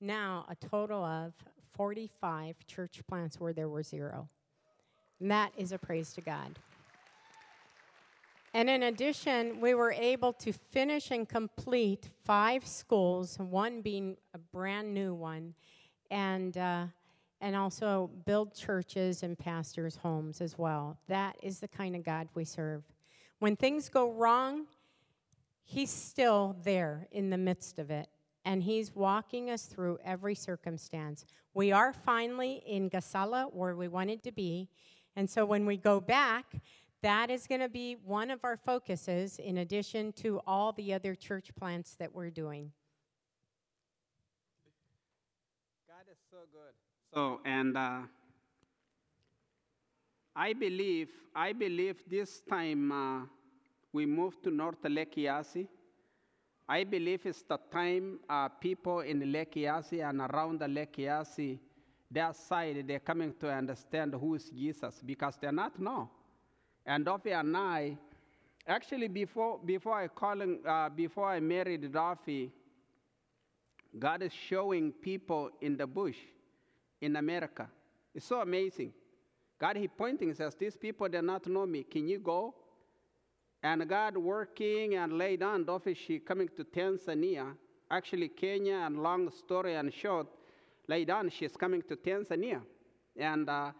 now 0.00 0.44
a 0.48 0.56
total 0.56 1.04
of 1.04 1.34
45 1.76 2.56
church 2.66 3.00
plants 3.06 3.38
where 3.38 3.52
there 3.52 3.68
were 3.68 3.84
zero. 3.84 4.28
And 5.20 5.30
that 5.30 5.52
is 5.56 5.70
a 5.70 5.78
praise 5.78 6.12
to 6.14 6.20
God. 6.20 6.58
And 8.54 8.68
in 8.68 8.82
addition, 8.82 9.60
we 9.60 9.74
were 9.74 9.92
able 9.92 10.32
to 10.32 10.52
finish 10.52 11.12
and 11.12 11.28
complete 11.28 12.10
five 12.24 12.66
schools, 12.66 13.38
one 13.38 13.82
being 13.82 14.16
a 14.34 14.38
brand 14.38 14.92
new 14.92 15.14
one. 15.14 15.54
And 16.10 16.58
uh, 16.58 16.86
and 17.40 17.56
also 17.56 18.10
build 18.26 18.54
churches 18.54 19.22
and 19.22 19.38
pastors' 19.38 19.96
homes 19.96 20.40
as 20.40 20.58
well. 20.58 20.98
That 21.08 21.36
is 21.42 21.60
the 21.60 21.68
kind 21.68 21.96
of 21.96 22.04
God 22.04 22.28
we 22.34 22.44
serve. 22.44 22.82
When 23.38 23.56
things 23.56 23.88
go 23.88 24.12
wrong, 24.12 24.66
He's 25.62 25.90
still 25.90 26.56
there 26.64 27.06
in 27.12 27.30
the 27.30 27.38
midst 27.38 27.78
of 27.78 27.90
it, 27.90 28.08
and 28.44 28.62
He's 28.62 28.94
walking 28.94 29.50
us 29.50 29.64
through 29.64 29.98
every 30.04 30.34
circumstance. 30.34 31.24
We 31.54 31.72
are 31.72 31.92
finally 31.92 32.62
in 32.66 32.90
Gasala, 32.90 33.54
where 33.54 33.76
we 33.76 33.88
wanted 33.88 34.22
to 34.24 34.32
be, 34.32 34.68
and 35.16 35.28
so 35.28 35.44
when 35.44 35.66
we 35.66 35.76
go 35.76 36.00
back, 36.00 36.60
that 37.02 37.30
is 37.30 37.46
going 37.46 37.62
to 37.62 37.68
be 37.68 37.96
one 38.04 38.30
of 38.30 38.40
our 38.44 38.56
focuses 38.58 39.38
in 39.38 39.58
addition 39.58 40.12
to 40.14 40.40
all 40.46 40.72
the 40.72 40.92
other 40.92 41.14
church 41.14 41.50
plants 41.54 41.94
that 41.98 42.14
we're 42.14 42.30
doing. 42.30 42.72
God 45.88 46.04
is 46.10 46.18
so 46.30 46.38
good. 46.52 46.74
So, 47.12 47.40
and 47.44 47.76
uh, 47.76 48.02
I 50.36 50.52
believe, 50.52 51.08
I 51.34 51.52
believe 51.52 52.04
this 52.08 52.40
time 52.48 52.92
uh, 52.92 53.26
we 53.92 54.06
move 54.06 54.40
to 54.42 54.50
North 54.50 54.78
Lake 54.84 55.16
Eyasi. 55.16 55.66
I 56.68 56.84
believe 56.84 57.26
it's 57.26 57.42
the 57.42 57.58
time 57.72 58.20
uh, 58.28 58.48
people 58.48 59.00
in 59.00 59.32
Lake 59.32 59.54
Eyasi 59.56 60.08
and 60.08 60.20
around 60.20 60.60
the 60.60 60.68
Eyasi, 60.68 61.58
their 62.08 62.32
side, 62.32 62.84
they're 62.86 63.00
coming 63.00 63.34
to 63.40 63.50
understand 63.52 64.14
who 64.14 64.36
is 64.36 64.48
Jesus 64.50 65.02
because 65.04 65.36
they're 65.40 65.50
not 65.50 65.80
know. 65.80 66.08
And 66.86 67.04
Duffy 67.04 67.32
and 67.32 67.56
I, 67.56 67.98
actually 68.68 69.08
before, 69.08 69.58
before 69.64 70.00
I 70.00 70.06
calling, 70.06 70.60
uh, 70.64 70.90
before 70.90 71.28
I 71.28 71.40
married 71.40 71.92
Duffy, 71.92 72.52
God 73.98 74.22
is 74.22 74.32
showing 74.32 74.92
people 74.92 75.50
in 75.60 75.76
the 75.76 75.88
bush 75.88 76.16
in 77.00 77.16
America. 77.16 77.68
It's 78.14 78.26
so 78.26 78.40
amazing. 78.40 78.92
God, 79.58 79.76
He 79.76 79.88
pointing 79.88 80.34
says, 80.34 80.54
These 80.54 80.76
people 80.76 81.08
do 81.08 81.22
not 81.22 81.46
know 81.46 81.66
me. 81.66 81.84
Can 81.84 82.08
you 82.08 82.18
go? 82.18 82.54
And 83.62 83.86
God 83.88 84.16
working 84.16 84.94
and 84.94 85.18
laid 85.18 85.42
on 85.42 85.66
she 85.94 86.18
coming 86.18 86.48
to 86.56 86.64
Tanzania. 86.64 87.54
Actually, 87.90 88.28
Kenya, 88.28 88.76
and 88.86 89.02
long 89.02 89.30
story 89.30 89.74
and 89.74 89.92
short, 89.92 90.28
laid 90.88 91.10
on, 91.10 91.28
she's 91.28 91.56
coming 91.56 91.82
to 91.82 91.96
Tanzania. 91.96 92.62
And 93.16 93.48
uh, 93.50 93.72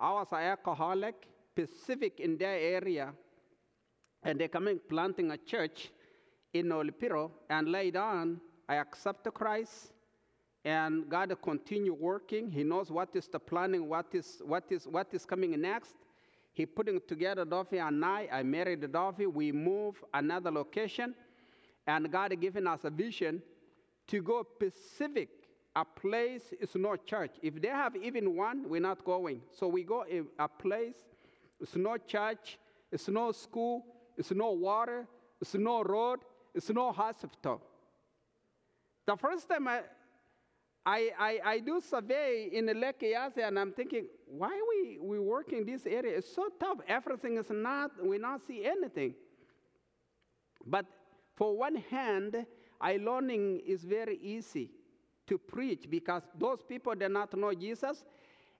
I 0.00 0.12
was 0.12 0.28
an 0.32 0.38
alcoholic, 0.38 1.14
Pacific 1.54 2.18
in 2.18 2.36
their 2.36 2.58
area. 2.58 3.12
And 4.22 4.40
they're 4.40 4.48
coming 4.48 4.80
planting 4.88 5.30
a 5.30 5.36
church 5.36 5.90
in 6.52 6.70
Olipiro. 6.70 7.30
And 7.48 7.70
laid 7.70 7.96
on, 7.96 8.40
I 8.68 8.76
accepted 8.76 9.34
Christ 9.34 9.92
and 10.64 11.08
God 11.08 11.34
continue 11.42 11.94
working. 11.94 12.50
He 12.50 12.64
knows 12.64 12.90
what 12.90 13.14
is 13.14 13.28
the 13.28 13.38
planning, 13.38 13.88
what 13.88 14.06
is, 14.12 14.42
what 14.44 14.64
is, 14.70 14.86
what 14.86 15.08
is 15.12 15.24
coming 15.24 15.58
next. 15.60 15.94
He 16.52 16.66
putting 16.66 17.00
together 17.06 17.44
Duffy 17.44 17.78
and 17.78 18.04
I. 18.04 18.28
I 18.32 18.42
married 18.42 18.90
Duffy. 18.92 19.26
We 19.26 19.52
move 19.52 20.02
another 20.12 20.50
location. 20.50 21.14
and 21.88 22.10
God 22.12 22.38
given 22.40 22.66
us 22.66 22.80
a 22.84 22.90
vision 22.90 23.42
to 24.08 24.22
go 24.22 24.44
Pacific. 24.44 25.30
A 25.74 25.84
place 25.84 26.42
is 26.60 26.74
no 26.74 26.96
church. 26.96 27.32
If 27.42 27.60
they 27.62 27.68
have 27.68 27.96
even 27.96 28.36
one, 28.36 28.68
we're 28.68 28.80
not 28.80 29.04
going. 29.04 29.40
So 29.52 29.68
we 29.68 29.84
go 29.84 30.04
a 30.38 30.48
place, 30.48 30.96
it's 31.60 31.76
no 31.76 31.96
church, 31.96 32.58
it's 32.92 33.08
no 33.08 33.32
school, 33.32 33.84
it's 34.16 34.30
no 34.32 34.50
water, 34.50 35.06
it's 35.40 35.54
no 35.54 35.82
road, 35.82 36.20
it's 36.54 36.68
no 36.70 36.92
hospital. 36.92 37.62
The 39.06 39.16
first 39.16 39.48
time 39.48 39.68
I, 39.68 39.82
I, 40.88 41.10
I, 41.18 41.40
I 41.44 41.58
do 41.58 41.82
survey 41.82 42.48
in 42.50 42.64
the 42.64 42.72
Lake 42.72 43.00
Eyasi 43.00 43.46
and 43.46 43.58
I'm 43.58 43.72
thinking, 43.72 44.06
why 44.26 44.58
we, 44.70 44.98
we 44.98 45.18
work 45.18 45.52
in 45.52 45.66
this 45.66 45.84
area? 45.84 46.16
It's 46.16 46.34
so 46.34 46.48
tough. 46.58 46.78
Everything 46.88 47.36
is 47.36 47.50
not, 47.50 47.90
we 48.02 48.16
not 48.16 48.40
see 48.48 48.64
anything. 48.64 49.14
But 50.64 50.86
for 51.36 51.54
one 51.54 51.76
hand, 51.90 52.46
I 52.80 52.96
learning 52.96 53.60
is 53.66 53.84
very 53.84 54.18
easy 54.22 54.70
to 55.26 55.36
preach 55.36 55.90
because 55.90 56.22
those 56.38 56.62
people 56.66 56.94
do 56.94 57.10
not 57.10 57.36
know 57.36 57.52
Jesus. 57.52 58.02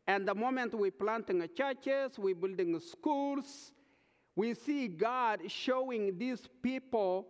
And 0.07 0.29
the 0.29 0.35
moment 0.35 0.75
we 0.75 0.91
planting 0.91 1.43
churches, 1.57 2.19
we 2.19 2.35
building 2.35 2.79
schools, 2.79 3.73
we 4.37 4.53
see 4.53 4.87
God 4.87 5.41
showing 5.47 6.19
these 6.19 6.47
people 6.63 7.27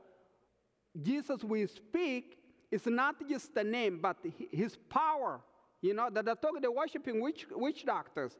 Jesus 1.00 1.45
we 1.45 1.67
speak 1.67 2.38
is 2.70 2.87
not 2.87 3.16
just 3.28 3.54
the 3.54 3.64
name, 3.64 3.98
but 4.00 4.16
his 4.50 4.76
power. 4.88 5.40
You 5.80 5.94
know, 5.94 6.10
that 6.10 6.25
the 6.25 6.34
talk 6.34 6.60
they're 6.60 6.70
worshiping 6.70 7.20
witch, 7.20 7.46
witch 7.50 7.84
doctors. 7.84 8.37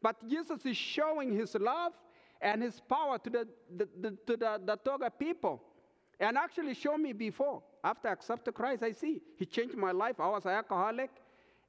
But 0.00 0.16
Jesus 0.28 0.64
is 0.64 0.76
showing 0.76 1.32
his 1.32 1.54
love 1.54 1.92
and 2.40 2.62
his 2.62 2.80
power 2.80 3.18
to 3.18 3.30
the, 3.30 3.48
the, 3.76 3.88
the 4.00 4.10
to 4.26 4.36
the, 4.36 4.60
the 4.64 4.76
Toga 4.76 5.10
people. 5.10 5.62
And 6.20 6.36
actually 6.36 6.74
showed 6.74 6.98
me 6.98 7.12
before. 7.12 7.62
After 7.84 8.08
I 8.08 8.12
accepted 8.12 8.54
Christ, 8.54 8.82
I 8.82 8.92
see. 8.92 9.20
He 9.36 9.46
changed 9.46 9.76
my 9.76 9.92
life. 9.92 10.18
I 10.18 10.28
was 10.28 10.44
an 10.46 10.50
alcoholic, 10.50 11.10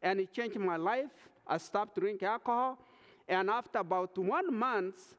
and 0.01 0.19
he 0.19 0.25
changed 0.25 0.57
my 0.57 0.77
life. 0.77 1.11
I 1.45 1.57
stopped 1.57 1.99
drinking 1.99 2.27
alcohol. 2.27 2.79
And 3.27 3.49
after 3.49 3.79
about 3.79 4.17
one 4.17 4.51
month, 4.51 5.15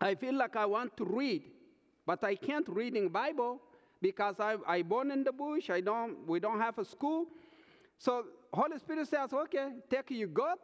I 0.00 0.14
feel 0.14 0.34
like 0.34 0.56
I 0.56 0.64
want 0.64 0.96
to 0.96 1.04
read, 1.04 1.42
but 2.06 2.24
I 2.24 2.36
can't 2.36 2.66
read 2.68 2.96
in 2.96 3.08
Bible 3.08 3.60
because 4.00 4.36
I, 4.40 4.56
I 4.66 4.82
born 4.82 5.10
in 5.10 5.24
the 5.24 5.32
bush. 5.32 5.70
I 5.70 5.80
don't, 5.80 6.26
we 6.26 6.40
don't 6.40 6.60
have 6.60 6.78
a 6.78 6.84
school. 6.84 7.26
So 7.98 8.24
Holy 8.52 8.78
Spirit 8.78 9.08
says, 9.08 9.32
okay, 9.32 9.70
take 9.90 10.10
your 10.10 10.28
goat 10.28 10.58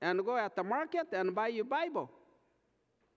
and 0.00 0.24
go 0.24 0.36
at 0.36 0.56
the 0.56 0.64
market 0.64 1.08
and 1.12 1.34
buy 1.34 1.48
your 1.48 1.64
Bible. 1.64 2.10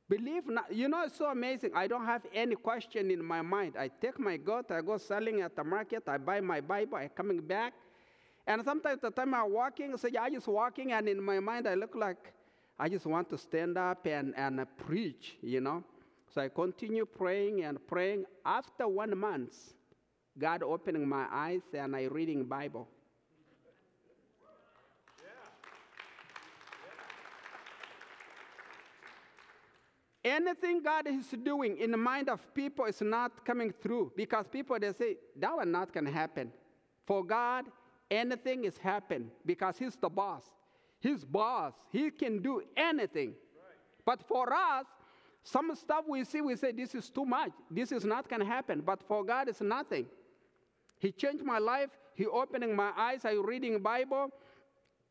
Believe 0.09 0.47
not, 0.47 0.73
you 0.73 0.89
know, 0.89 1.03
it's 1.03 1.17
so 1.17 1.27
amazing. 1.27 1.71
I 1.73 1.87
don't 1.87 2.05
have 2.05 2.23
any 2.33 2.55
question 2.55 3.09
in 3.09 3.23
my 3.23 3.41
mind. 3.41 3.75
I 3.79 3.89
take 4.01 4.19
my 4.19 4.35
goat, 4.35 4.69
I 4.69 4.81
go 4.81 4.97
selling 4.97 5.41
at 5.41 5.55
the 5.55 5.63
market, 5.63 6.03
I 6.07 6.17
buy 6.17 6.41
my 6.41 6.59
Bible, 6.59 6.97
I 6.97 7.07
coming 7.07 7.39
back. 7.39 7.73
And 8.45 8.61
sometimes 8.65 8.99
the 8.99 9.09
time 9.09 9.33
I'm 9.33 9.53
walking, 9.53 9.95
so 9.95 10.09
I 10.19 10.29
just 10.29 10.47
walking, 10.47 10.91
and 10.91 11.07
in 11.07 11.23
my 11.23 11.39
mind 11.39 11.67
I 11.67 11.75
look 11.75 11.95
like 11.95 12.33
I 12.77 12.89
just 12.89 13.05
want 13.05 13.29
to 13.29 13.37
stand 13.37 13.77
up 13.77 14.05
and, 14.05 14.33
and 14.35 14.65
preach, 14.77 15.37
you 15.41 15.61
know. 15.61 15.83
So 16.33 16.41
I 16.41 16.49
continue 16.49 17.05
praying 17.05 17.63
and 17.63 17.77
praying. 17.85 18.25
After 18.43 18.87
one 18.87 19.15
month, 19.15 19.53
God 20.37 20.63
opening 20.63 21.07
my 21.07 21.27
eyes 21.31 21.61
and 21.77 21.95
I 21.95 22.05
reading 22.05 22.45
Bible. 22.45 22.87
Anything 30.25 30.81
God 30.81 31.05
is 31.05 31.27
doing 31.43 31.77
in 31.77 31.91
the 31.91 31.97
mind 31.97 32.29
of 32.29 32.39
people 32.55 32.85
is 32.85 33.01
not 33.01 33.45
coming 33.45 33.73
through 33.81 34.13
because 34.15 34.47
people 34.47 34.79
they 34.79 34.93
say 34.93 35.17
that 35.35 35.55
will 35.55 35.65
not 35.65 35.93
gonna 35.93 36.11
happen. 36.11 36.51
For 37.05 37.23
God, 37.25 37.65
anything 38.09 38.63
is 38.63 38.77
happen 38.77 39.29
because 39.45 39.77
He's 39.77 39.97
the 39.97 40.09
boss. 40.09 40.45
He's 41.01 41.25
boss. 41.25 41.73
He 41.91 42.09
can 42.09 42.41
do 42.41 42.63
anything. 42.77 43.31
Right. 43.31 43.77
But 44.05 44.25
for 44.25 44.51
us, 44.53 44.85
some 45.43 45.75
stuff 45.75 46.05
we 46.07 46.23
see, 46.23 46.41
we 46.41 46.55
say 46.55 46.71
this 46.71 46.95
is 46.95 47.09
too 47.09 47.25
much. 47.25 47.51
This 47.69 47.91
is 47.91 48.05
not 48.05 48.29
gonna 48.29 48.45
happen. 48.45 48.81
But 48.81 49.03
for 49.03 49.23
God, 49.23 49.49
it's 49.49 49.61
nothing. 49.61 50.05
He 50.99 51.11
changed 51.11 51.43
my 51.43 51.59
life. 51.59 51.89
He 52.15 52.25
opening 52.25 52.75
my 52.75 52.91
eyes. 52.95 53.25
I 53.25 53.33
reading 53.33 53.79
Bible. 53.81 54.29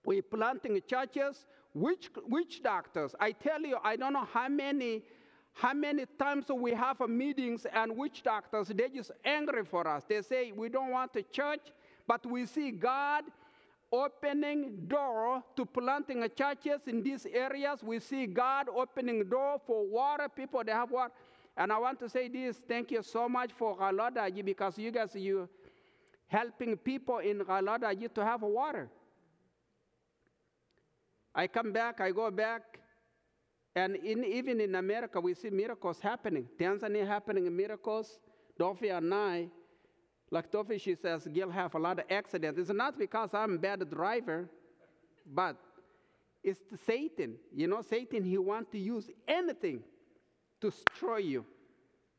We 0.07 0.23
planting 0.23 0.81
churches. 0.87 1.47
Which 1.75 2.11
witch 2.29 2.63
doctors? 2.63 3.15
I 3.21 3.33
tell 3.33 3.61
you, 3.61 3.79
I 3.83 3.97
don't 3.97 4.13
know 4.15 4.27
how 4.33 4.49
many 4.49 5.03
how 5.55 5.75
many 5.75 6.07
times 6.19 6.47
we 6.49 6.73
have 6.73 6.99
meetings 7.01 7.67
and 7.75 7.95
witch 7.95 8.23
doctors 8.23 8.69
they 8.69 8.89
just 8.89 9.11
angry 9.23 9.65
for 9.65 9.87
us. 9.87 10.05
They 10.09 10.23
say 10.23 10.51
we 10.53 10.71
don't 10.71 10.91
want 10.91 11.15
a 11.17 11.23
church, 11.23 11.61
but 12.07 12.25
we 12.25 12.47
see 12.47 12.71
God 12.71 13.25
opening 13.93 14.87
door 14.89 15.43
to 15.57 15.67
planting 15.67 16.27
churches 16.35 16.81
in 16.87 17.03
these 17.03 17.27
areas. 17.27 17.83
We 17.83 18.01
see 18.01 18.27
God 18.27 18.69
opening 18.75 19.29
door 19.29 19.61
for 19.67 19.87
water. 19.87 20.29
People 20.29 20.63
they 20.65 20.73
have 20.73 20.91
water. 20.91 21.13
And 21.57 21.71
I 21.71 21.79
want 21.79 22.01
to 22.01 22.09
say 22.09 22.29
this: 22.29 22.61
Thank 22.67 22.91
you 22.91 23.03
so 23.03 23.29
much 23.29 23.53
for 23.53 23.77
Galadaji 23.77 24.45
because 24.45 24.79
you 24.79 24.91
guys 24.91 25.15
you 25.15 25.49
helping 26.27 26.77
people 26.77 27.19
in 27.19 27.41
Galadaji 27.41 28.13
to 28.15 28.25
have 28.25 28.41
water. 28.43 28.89
I 31.35 31.47
come 31.47 31.73
back, 31.73 32.01
I 32.01 32.11
go 32.11 32.31
back, 32.31 32.79
and 33.75 33.97
in, 33.97 34.25
even 34.25 34.61
in 34.61 34.75
America, 34.75 35.21
we 35.21 35.35
see 35.35 35.51
miracles 35.51 35.99
happening. 36.01 36.47
Tanzania 36.59 37.07
happening 37.07 37.55
miracles. 37.55 38.19
Dofi 38.61 38.97
and 38.97 39.13
I, 39.15 39.49
she 40.79 40.95
says, 40.95 41.29
Gil 41.33 41.51
have 41.51 41.75
a 41.75 41.79
lot 41.79 41.99
of 41.99 42.05
accidents. 42.11 42.59
It's 42.59 42.71
not 42.71 42.99
because 42.99 43.35
I'm 43.35 43.55
a 43.55 43.59
bad 43.59 43.89
driver, 43.91 44.49
but 45.27 45.57
it's 46.43 46.61
Satan. 46.87 47.37
You 47.55 47.67
know, 47.69 47.83
Satan, 47.83 48.25
he 48.25 48.39
wants 48.39 48.71
to 48.73 48.79
use 48.79 49.11
anything 49.29 49.83
to 50.61 50.71
destroy 50.71 51.19
you. 51.19 51.45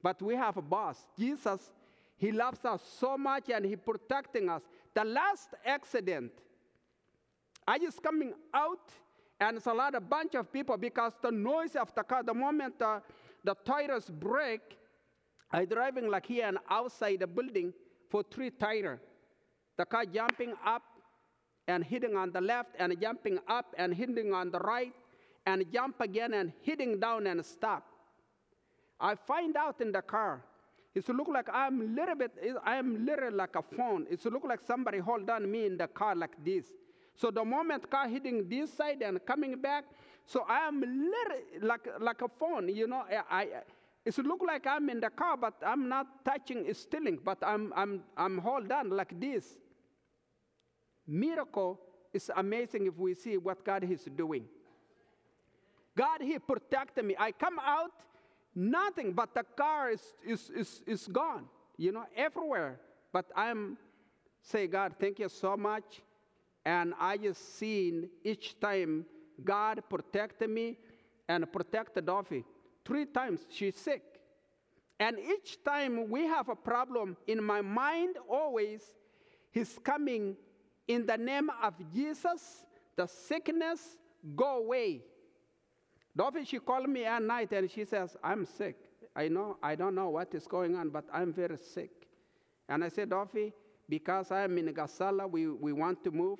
But 0.02 0.21
we 0.21 0.36
have 0.36 0.58
a 0.58 0.62
boss. 0.62 1.08
Jesus, 1.17 1.71
he 2.17 2.32
loves 2.32 2.63
us 2.65 2.82
so 2.99 3.17
much 3.17 3.49
and 3.49 3.65
he 3.65 3.76
protecting 3.76 4.49
us. 4.49 4.62
The 4.93 5.04
last 5.04 5.49
accident, 5.65 6.32
I 7.67 7.80
just 7.80 8.04
coming 8.04 8.34
out 8.54 8.91
and 9.39 9.58
it's 9.58 9.65
a 9.65 9.73
lot 9.73 9.95
of 9.95 10.10
bunch 10.10 10.36
of 10.36 10.52
people 10.54 10.78
because 10.78 11.13
the 11.21 11.32
noise 11.32 11.76
of 11.76 11.93
the 11.95 12.04
car, 12.04 12.23
the 12.23 12.34
moment 12.34 12.82
uh, 12.82 12.99
the 13.43 13.56
tires 13.65 14.10
break, 14.10 14.62
I 15.52 15.65
driving 15.65 16.10
like 16.10 16.28
here 16.28 16.45
and 16.47 16.60
outside 16.69 17.19
the 17.19 17.28
building 17.28 17.73
for 18.13 18.21
three 18.21 18.52
tires. 18.52 18.99
The 19.76 19.86
car 19.86 20.06
jumping 20.06 20.54
up 20.63 20.84
and 21.67 21.84
hitting 21.84 22.15
on 22.15 22.32
the 22.32 22.41
left 22.41 22.69
and 22.78 22.95
jumping 23.02 23.39
up 23.47 23.73
and 23.76 23.91
hitting 23.91 24.32
on 24.36 24.52
the 24.52 24.60
right 24.60 24.93
and 25.47 25.65
jump 25.73 25.99
again 25.99 26.36
and 26.36 26.54
hitting 26.62 26.99
down 26.99 27.26
and 27.26 27.43
stop. 27.43 27.84
I 28.99 29.15
find 29.15 29.58
out 29.58 29.82
in 29.82 29.91
the 29.91 30.04
car, 30.04 30.43
it 30.93 31.10
look 31.10 31.28
like 31.28 31.47
I'm 31.52 31.95
little 31.95 32.13
bit, 32.13 32.34
I'm 32.63 33.04
little 33.04 33.32
like 33.34 33.56
a 33.56 33.63
phone. 33.63 34.06
It 34.12 34.23
look 34.26 34.43
like 34.43 34.60
somebody 34.62 34.99
hold 34.99 35.28
on 35.32 35.52
me 35.52 35.65
in 35.65 35.76
the 35.76 35.88
car 35.88 36.15
like 36.15 36.36
this. 36.45 36.65
So 37.15 37.32
the 37.32 37.43
moment 37.43 37.89
car 37.89 38.08
hitting 38.08 38.47
this 38.47 38.71
side 38.73 39.02
and 39.02 39.26
coming 39.26 39.60
back, 39.60 39.86
so 40.28 40.45
I 40.47 40.67
am 40.67 40.82
little 40.82 41.67
like, 41.67 41.88
like 41.99 42.21
a 42.21 42.30
phone, 42.39 42.69
you 42.69 42.86
know. 42.86 43.06
I, 43.10 43.41
I, 43.41 43.47
it 44.06 44.18
look 44.26 44.42
like 44.46 44.68
I'm 44.68 44.89
in 44.89 45.00
the 45.00 45.10
car, 45.10 45.38
but 45.38 45.54
I'm 45.66 45.88
not 45.88 46.26
touching, 46.26 46.66
it's 46.68 46.80
stealing, 46.80 47.20
but 47.24 47.38
I'm, 47.42 47.74
I'm, 47.76 48.02
I'm 48.18 48.38
hold 48.38 48.72
on 48.72 48.89
like 48.89 49.20
this. 49.20 49.46
Miracle 51.08 51.80
is 52.13 52.30
amazing 52.36 52.88
if 52.88 52.98
we 52.98 53.13
see 53.13 53.38
what 53.38 53.63
God 53.63 53.84
is 53.84 54.08
doing. 54.16 54.46
God, 55.98 56.22
He 56.22 56.38
protected 56.39 57.06
me. 57.06 57.16
I 57.18 57.32
come 57.32 57.60
out, 57.60 57.92
nothing, 58.56 59.13
but 59.13 59.34
the 59.34 59.44
car 59.58 59.92
is, 59.92 60.02
is, 60.26 60.50
is, 60.50 60.82
is 60.86 61.08
gone, 61.08 61.46
you 61.78 61.92
know, 61.92 62.06
everywhere. 62.16 62.80
But 63.12 63.26
I'm, 63.36 63.78
say, 64.42 64.68
God, 64.68 64.96
thank 65.00 65.20
you 65.20 65.30
so 65.30 65.56
much 65.56 66.02
and 66.66 66.94
I 67.00 67.18
just 67.18 67.58
seen 67.58 68.10
each 68.24 68.60
time 68.60 69.06
God 69.44 69.84
protected 69.89 70.50
me 70.50 70.78
and 71.28 71.52
protected 71.52 72.06
Duffy. 72.06 72.46
Three 72.86 73.06
times 73.06 73.41
she's 73.50 73.76
sick. 73.76 74.04
And 75.00 75.17
each 75.19 75.63
time 75.63 76.10
we 76.10 76.26
have 76.26 76.50
a 76.50 76.56
problem, 76.56 77.17
in 77.28 77.43
my 77.43 77.62
mind 77.62 78.17
always, 78.30 78.82
He's 79.54 79.78
coming 79.84 80.36
in 80.88 81.06
the 81.06 81.15
name 81.15 81.50
of 81.62 81.76
Jesus, 81.93 82.65
the 82.96 83.06
sickness 83.06 83.98
go 84.36 84.58
away. 84.58 85.02
Duffy, 86.17 86.43
she 86.43 86.60
called 86.60 86.89
me 86.89 87.06
at 87.06 87.22
night 87.22 87.52
and 87.54 87.69
she 87.69 87.86
says, 87.86 88.17
I'm 88.24 88.46
sick. 88.46 88.76
I 89.15 89.28
know, 89.28 89.58
I 89.62 89.76
don't 89.76 89.93
know 89.93 90.10
what 90.10 90.34
is 90.34 90.48
going 90.48 90.76
on, 90.76 90.89
but 90.89 91.06
I'm 91.13 91.32
very 91.32 91.58
sick. 91.58 91.91
And 92.67 92.84
I 92.84 92.89
said, 92.89 93.12
Duffy, 93.12 93.54
because 93.88 94.32
I'm 94.32 94.58
in 94.58 94.74
Gasala, 94.74 95.30
we, 95.30 95.48
we 95.48 95.72
want 95.72 96.04
to 96.04 96.12
move. 96.12 96.39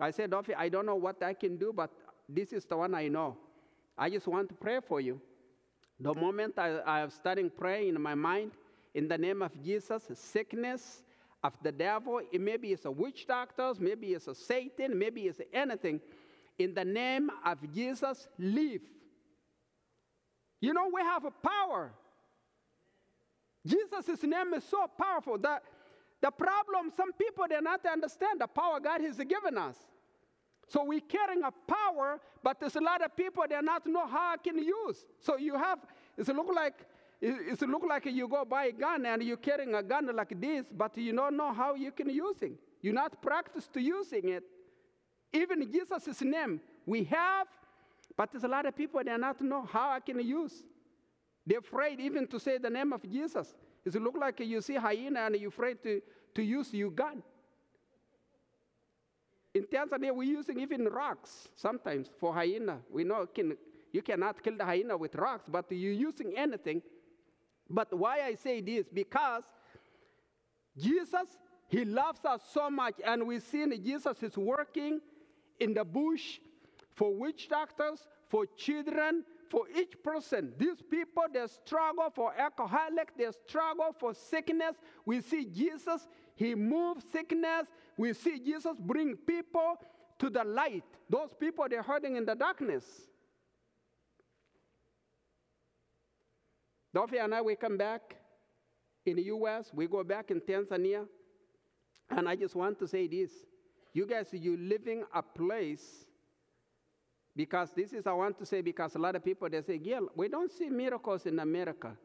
I 0.00 0.10
said, 0.10 0.30
Duffy, 0.30 0.54
I 0.54 0.70
don't 0.70 0.86
know 0.86 0.96
what 0.96 1.22
I 1.22 1.34
can 1.34 1.58
do, 1.58 1.72
but 1.74 1.90
this 2.28 2.52
is 2.52 2.64
the 2.64 2.78
one 2.78 2.94
I 2.94 3.08
know. 3.08 3.36
I 3.96 4.08
just 4.08 4.26
want 4.26 4.48
to 4.48 4.54
pray 4.54 4.80
for 4.80 5.00
you. 5.00 5.20
The 6.00 6.14
moment 6.14 6.58
I, 6.58 6.78
I 6.78 7.00
am 7.00 7.10
starting 7.10 7.50
praying 7.50 7.94
in 7.94 8.02
my 8.02 8.14
mind, 8.14 8.52
in 8.94 9.08
the 9.08 9.18
name 9.18 9.42
of 9.42 9.52
Jesus, 9.62 10.04
sickness 10.14 11.02
of 11.42 11.52
the 11.62 11.72
devil. 11.72 12.20
It 12.32 12.40
maybe 12.40 12.72
it's 12.72 12.84
a 12.84 12.90
witch 12.90 13.26
doctors, 13.26 13.78
maybe 13.78 14.08
it's 14.08 14.26
a 14.26 14.34
Satan, 14.34 14.98
maybe 14.98 15.22
it's 15.22 15.40
anything. 15.52 16.00
In 16.58 16.74
the 16.74 16.84
name 16.84 17.30
of 17.44 17.58
Jesus, 17.72 18.28
leave. 18.38 18.82
You 20.60 20.72
know, 20.72 20.90
we 20.92 21.02
have 21.02 21.24
a 21.24 21.30
power. 21.30 21.92
Jesus' 23.66 24.22
name 24.22 24.54
is 24.54 24.64
so 24.64 24.86
powerful 24.98 25.38
that 25.38 25.62
the 26.20 26.30
problem, 26.30 26.90
some 26.96 27.12
people, 27.12 27.44
they're 27.48 27.60
not 27.60 27.84
understand 27.84 28.40
the 28.40 28.46
power 28.46 28.80
God 28.80 29.00
has 29.02 29.18
given 29.18 29.58
us. 29.58 29.76
So 30.74 30.82
we're 30.82 31.02
carrying 31.02 31.44
a 31.44 31.52
power, 31.52 32.18
but 32.42 32.58
there's 32.58 32.74
a 32.74 32.80
lot 32.80 33.00
of 33.00 33.14
people 33.14 33.44
they 33.48 33.60
not 33.60 33.86
know 33.86 34.08
how 34.08 34.32
I 34.32 34.36
can 34.38 34.58
use. 34.58 35.06
So 35.20 35.36
you 35.36 35.54
have, 35.56 35.78
it 36.18 36.26
look 36.26 36.52
like 36.52 36.74
it, 37.20 37.62
it 37.62 37.68
look 37.68 37.84
like 37.88 38.06
you 38.06 38.26
go 38.26 38.44
buy 38.44 38.64
a 38.64 38.72
gun 38.72 39.06
and 39.06 39.22
you're 39.22 39.36
carrying 39.36 39.72
a 39.76 39.84
gun 39.84 40.10
like 40.12 40.34
this, 40.40 40.64
but 40.76 40.98
you 40.98 41.14
don't 41.14 41.36
know 41.36 41.52
how 41.52 41.76
you 41.76 41.92
can 41.92 42.10
use 42.10 42.42
it. 42.42 42.58
You're 42.82 42.92
not 42.92 43.22
practiced 43.22 43.72
to 43.74 43.80
using 43.80 44.30
it. 44.30 44.42
Even 45.32 45.62
in 45.62 45.70
Jesus' 45.70 46.20
name, 46.22 46.60
we 46.84 47.04
have, 47.04 47.46
but 48.16 48.32
there's 48.32 48.42
a 48.42 48.48
lot 48.48 48.66
of 48.66 48.74
people 48.74 49.00
they 49.04 49.16
not 49.16 49.40
know 49.42 49.62
how 49.62 49.92
I 49.92 50.00
can 50.00 50.18
use. 50.26 50.64
They're 51.46 51.60
afraid 51.60 52.00
even 52.00 52.26
to 52.26 52.40
say 52.40 52.58
the 52.58 52.70
name 52.70 52.92
of 52.92 53.08
Jesus. 53.08 53.54
It 53.84 53.94
look 54.02 54.16
like 54.18 54.40
you 54.40 54.60
see 54.60 54.74
hyena 54.74 55.20
and 55.20 55.36
you're 55.36 55.50
afraid 55.50 55.84
to, 55.84 56.02
to 56.34 56.42
use 56.42 56.74
your 56.74 56.90
gun. 56.90 57.22
In 59.54 59.64
Tanzania, 59.64 60.12
we're 60.12 60.24
using 60.24 60.58
even 60.58 60.84
rocks 60.86 61.48
sometimes 61.54 62.10
for 62.18 62.34
hyena. 62.34 62.78
We 62.90 63.04
know 63.04 63.24
can, 63.26 63.56
you 63.92 64.02
cannot 64.02 64.42
kill 64.42 64.56
the 64.56 64.64
hyena 64.64 64.96
with 64.96 65.14
rocks, 65.14 65.44
but 65.48 65.70
you're 65.70 65.92
using 65.92 66.36
anything. 66.36 66.82
But 67.70 67.96
why 67.96 68.22
I 68.22 68.34
say 68.34 68.60
this? 68.60 68.86
Because 68.92 69.44
Jesus, 70.76 71.38
He 71.68 71.84
loves 71.84 72.24
us 72.24 72.42
so 72.52 72.68
much, 72.68 72.94
and 73.04 73.26
we've 73.26 73.42
seen 73.44 73.70
Jesus 73.82 74.22
is 74.24 74.36
working 74.36 75.00
in 75.60 75.72
the 75.72 75.84
bush 75.84 76.40
for 76.92 77.14
witch 77.14 77.48
doctors, 77.48 78.08
for 78.28 78.46
children, 78.56 79.24
for 79.48 79.66
each 79.76 80.02
person. 80.02 80.52
These 80.58 80.82
people, 80.90 81.24
they 81.32 81.46
struggle 81.46 82.10
for 82.12 82.34
alcoholic, 82.36 83.16
they 83.16 83.30
struggle 83.46 83.94
for 83.98 84.14
sickness. 84.14 84.74
We 85.06 85.20
see 85.20 85.44
Jesus, 85.44 86.08
He 86.34 86.56
moves 86.56 87.04
sickness. 87.12 87.66
We 87.96 88.12
see 88.12 88.38
Jesus 88.38 88.76
bring 88.78 89.16
people 89.16 89.76
to 90.18 90.30
the 90.30 90.44
light. 90.44 90.84
Those 91.08 91.34
people, 91.38 91.66
they're 91.68 91.82
hurting 91.82 92.16
in 92.16 92.24
the 92.24 92.34
darkness. 92.34 92.84
Duffy 96.92 97.18
and 97.18 97.34
I, 97.34 97.42
we 97.42 97.56
come 97.56 97.76
back 97.76 98.16
in 99.04 99.16
the 99.16 99.22
U.S., 99.22 99.70
we 99.74 99.86
go 99.86 100.02
back 100.04 100.30
in 100.30 100.40
Tanzania, 100.40 101.06
and 102.10 102.28
I 102.28 102.36
just 102.36 102.54
want 102.54 102.78
to 102.78 102.86
say 102.86 103.06
this. 103.06 103.30
You 103.92 104.06
guys, 104.06 104.28
you 104.32 104.56
living 104.56 105.04
a 105.12 105.22
place 105.22 106.04
because 107.36 107.70
this 107.72 107.92
is 107.92 108.06
I 108.06 108.12
want 108.12 108.38
to 108.38 108.46
say 108.46 108.60
because 108.60 108.94
a 108.94 108.98
lot 108.98 109.16
of 109.16 109.24
people 109.24 109.48
they 109.48 109.60
say, 109.62 109.78
Gil, 109.78 110.08
we 110.14 110.28
don't 110.28 110.52
see 110.52 110.68
miracles 110.68 111.26
in 111.26 111.38
America. 111.38 111.96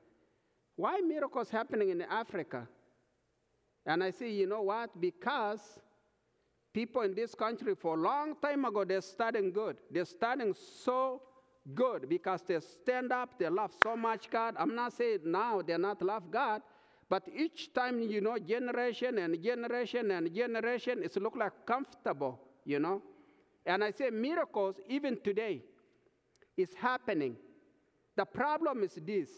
Why 0.75 0.99
miracles 1.01 1.49
happening 1.49 1.89
in 1.89 2.01
Africa? 2.01 2.67
And 3.89 4.03
I 4.03 4.11
say, 4.11 4.29
you 4.29 4.45
know 4.45 4.61
what? 4.61 5.01
Because 5.01 5.79
people 6.71 7.01
in 7.01 7.15
this 7.15 7.33
country 7.33 7.73
for 7.73 7.97
a 7.97 7.99
long 7.99 8.35
time 8.39 8.63
ago 8.63 8.85
they're 8.85 9.01
studying 9.01 9.51
good. 9.51 9.77
They're 9.89 10.05
studying 10.05 10.53
so 10.53 11.23
good 11.73 12.07
because 12.07 12.43
they 12.43 12.59
stand 12.59 13.11
up, 13.11 13.39
they 13.39 13.49
love 13.49 13.71
so 13.81 13.97
much 13.97 14.29
God. 14.29 14.53
I'm 14.59 14.75
not 14.75 14.93
saying 14.93 15.21
now 15.25 15.63
they're 15.63 15.79
not 15.79 16.03
love 16.03 16.29
God, 16.29 16.61
but 17.09 17.23
each 17.35 17.73
time 17.73 17.99
you 17.99 18.21
know 18.21 18.37
generation 18.37 19.17
and 19.17 19.41
generation 19.41 20.11
and 20.11 20.35
generation, 20.35 21.01
it's 21.03 21.17
look 21.17 21.35
like 21.35 21.53
comfortable, 21.65 22.39
you 22.65 22.77
know. 22.77 23.01
And 23.65 23.83
I 23.83 23.89
say 23.89 24.11
miracles, 24.11 24.79
even 24.87 25.17
today, 25.23 25.63
is 26.55 26.75
happening. 26.75 27.35
The 28.15 28.25
problem 28.25 28.83
is 28.83 28.99
this 29.03 29.29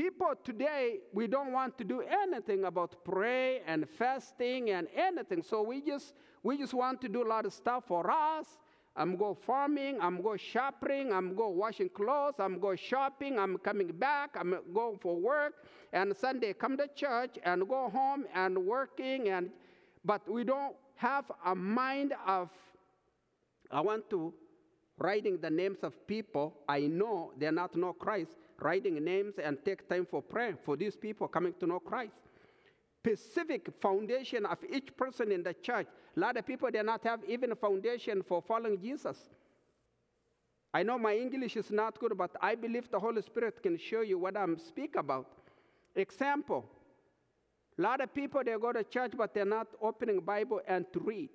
people 0.00 0.32
today, 0.42 0.96
we 1.12 1.26
don't 1.26 1.52
want 1.52 1.76
to 1.76 1.84
do 1.84 2.00
anything 2.00 2.64
about 2.64 3.04
pray 3.04 3.60
and 3.66 3.86
fasting 3.86 4.70
and 4.70 4.88
anything. 4.96 5.42
So 5.42 5.60
we 5.62 5.82
just, 5.82 6.14
we 6.42 6.56
just 6.56 6.72
want 6.72 7.02
to 7.02 7.08
do 7.08 7.22
a 7.22 7.28
lot 7.28 7.44
of 7.44 7.52
stuff 7.52 7.84
for 7.86 8.10
us. 8.10 8.46
I'm 8.96 9.16
go 9.16 9.34
farming, 9.34 9.98
I'm 10.00 10.22
go 10.22 10.38
shopping, 10.38 11.12
I'm 11.12 11.34
go 11.34 11.48
washing 11.48 11.90
clothes, 11.90 12.36
I'm 12.38 12.58
go 12.58 12.74
shopping, 12.76 13.38
I'm 13.38 13.58
coming 13.58 13.88
back, 13.88 14.30
I'm 14.40 14.56
going 14.72 14.98
for 14.98 15.16
work, 15.16 15.52
and 15.92 16.16
Sunday 16.16 16.54
come 16.54 16.78
to 16.78 16.88
church 16.88 17.38
and 17.44 17.68
go 17.68 17.90
home 17.90 18.24
and 18.34 18.56
working 18.56 19.28
and 19.28 19.50
but 20.02 20.26
we 20.26 20.44
don't 20.44 20.76
have 20.96 21.30
a 21.44 21.54
mind 21.54 22.14
of 22.26 22.48
I 23.70 23.82
want 23.82 24.08
to 24.10 24.32
writing 24.98 25.38
the 25.38 25.50
names 25.50 25.78
of 25.82 26.06
people 26.06 26.56
I 26.68 26.80
know 26.80 27.32
they're 27.38 27.52
not 27.52 27.76
know 27.76 27.92
Christ, 27.92 28.36
writing 28.62 29.02
names 29.04 29.34
and 29.42 29.58
take 29.64 29.88
time 29.88 30.06
for 30.06 30.22
prayer 30.22 30.54
for 30.64 30.76
these 30.76 30.96
people 30.96 31.28
coming 31.28 31.54
to 31.60 31.66
know 31.66 31.78
Christ. 31.80 32.14
Specific 33.02 33.68
foundation 33.80 34.44
of 34.44 34.58
each 34.70 34.94
person 34.96 35.32
in 35.32 35.42
the 35.42 35.54
church. 35.54 35.86
A 36.16 36.20
lot 36.20 36.36
of 36.36 36.46
people 36.46 36.70
they 36.70 36.82
not 36.82 37.02
have 37.04 37.20
even 37.26 37.52
a 37.52 37.56
foundation 37.56 38.22
for 38.22 38.42
following 38.42 38.80
Jesus. 38.80 39.16
I 40.72 40.82
know 40.82 40.98
my 40.98 41.16
English 41.16 41.56
is 41.56 41.70
not 41.70 41.98
good, 41.98 42.16
but 42.16 42.30
I 42.40 42.54
believe 42.54 42.90
the 42.90 43.00
Holy 43.00 43.22
Spirit 43.22 43.62
can 43.62 43.76
show 43.76 44.02
you 44.02 44.18
what 44.18 44.36
I'm 44.36 44.58
speak 44.58 44.96
about. 44.96 45.26
Example, 45.96 46.64
a 47.78 47.82
lot 47.82 48.00
of 48.00 48.14
people 48.14 48.42
they 48.44 48.56
go 48.60 48.72
to 48.72 48.84
church, 48.84 49.12
but 49.16 49.34
they're 49.34 49.44
not 49.44 49.66
opening 49.80 50.20
Bible 50.20 50.60
and 50.68 50.84
to 50.92 51.00
read. 51.00 51.30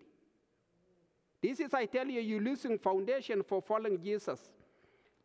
This 1.41 1.59
is, 1.59 1.73
I 1.73 1.85
tell 1.85 2.07
you, 2.07 2.21
you're 2.21 2.41
losing 2.41 2.79
foundation 2.79 3.43
for 3.43 3.61
following 3.61 4.01
Jesus. 4.01 4.39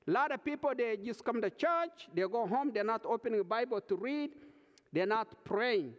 A 0.08 0.10
lot 0.10 0.32
of 0.32 0.44
people, 0.44 0.72
they 0.76 0.96
just 0.96 1.24
come 1.24 1.40
to 1.42 1.50
church, 1.50 2.08
they 2.14 2.22
go 2.22 2.46
home, 2.46 2.70
they're 2.72 2.84
not 2.84 3.02
opening 3.04 3.38
the 3.38 3.44
Bible 3.44 3.80
to 3.80 3.96
read, 3.96 4.30
they're 4.92 5.06
not 5.06 5.44
praying. 5.44 5.92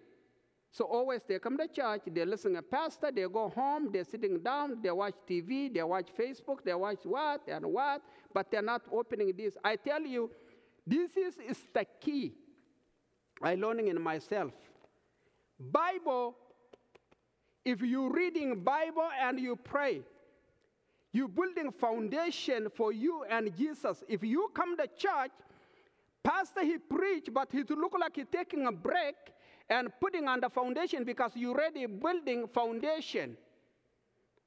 So 0.71 0.85
always 0.85 1.21
they 1.27 1.37
come 1.39 1.57
to 1.57 1.67
church, 1.67 2.01
they 2.07 2.25
listen 2.25 2.53
to 2.53 2.59
a 2.59 2.61
pastor, 2.61 3.11
they 3.13 3.27
go 3.27 3.49
home, 3.49 3.89
they're 3.91 4.03
sitting 4.03 4.39
down, 4.39 4.81
they 4.81 4.91
watch 4.91 5.15
TV, 5.29 5.73
they 5.73 5.83
watch 5.83 6.07
Facebook, 6.17 6.63
they 6.63 6.73
watch 6.73 6.99
what 7.03 7.41
and 7.47 7.65
what, 7.65 8.01
but 8.33 8.49
they're 8.49 8.61
not 8.61 8.81
opening 8.91 9.33
this. 9.35 9.57
I 9.63 9.75
tell 9.75 10.01
you, 10.01 10.31
this 10.87 11.15
is, 11.17 11.35
is 11.47 11.59
the 11.73 11.85
key. 11.99 12.33
I 13.41 13.55
learning 13.55 13.89
in 13.89 14.01
myself. 14.01 14.51
Bible 15.59 16.35
if 17.63 17.81
you're 17.81 18.11
reading 18.11 18.61
Bible 18.63 19.09
and 19.19 19.39
you 19.39 19.55
pray, 19.55 20.01
you're 21.13 21.27
building 21.27 21.71
foundation 21.71 22.69
for 22.73 22.93
you 22.93 23.23
and 23.29 23.55
Jesus. 23.57 24.03
If 24.07 24.23
you 24.23 24.49
come 24.53 24.77
to 24.77 24.87
church, 24.87 25.31
pastor 26.23 26.63
he 26.63 26.77
preach, 26.77 27.29
but 27.33 27.51
he 27.51 27.63
look 27.63 27.95
like 27.99 28.15
he 28.15 28.23
taking 28.23 28.67
a 28.67 28.71
break 28.71 29.15
and 29.69 29.89
putting 29.99 30.27
on 30.27 30.39
the 30.39 30.49
foundation 30.49 31.03
because 31.03 31.31
you 31.35 31.51
already 31.51 31.85
building 31.85 32.47
foundation. 32.47 33.37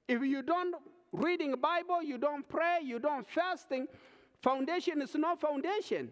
If 0.09 0.23
you 0.23 0.43
don't 0.43 0.77
reading 1.13 1.55
Bible, 1.61 2.03
you 2.03 2.19
don't 2.19 2.47
pray, 2.49 2.79
you 2.83 2.99
don't 2.99 3.27
fasting, 3.29 3.87
foundation 4.43 5.01
is 5.03 5.15
no 5.15 5.37
foundation. 5.37 6.11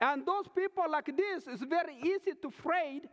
And 0.00 0.24
those 0.24 0.46
people 0.54 0.84
like 0.90 1.14
this, 1.16 1.44
it's 1.46 1.62
very 1.62 1.96
easy 2.02 2.32
to 2.40 2.48
afraid 2.48 3.08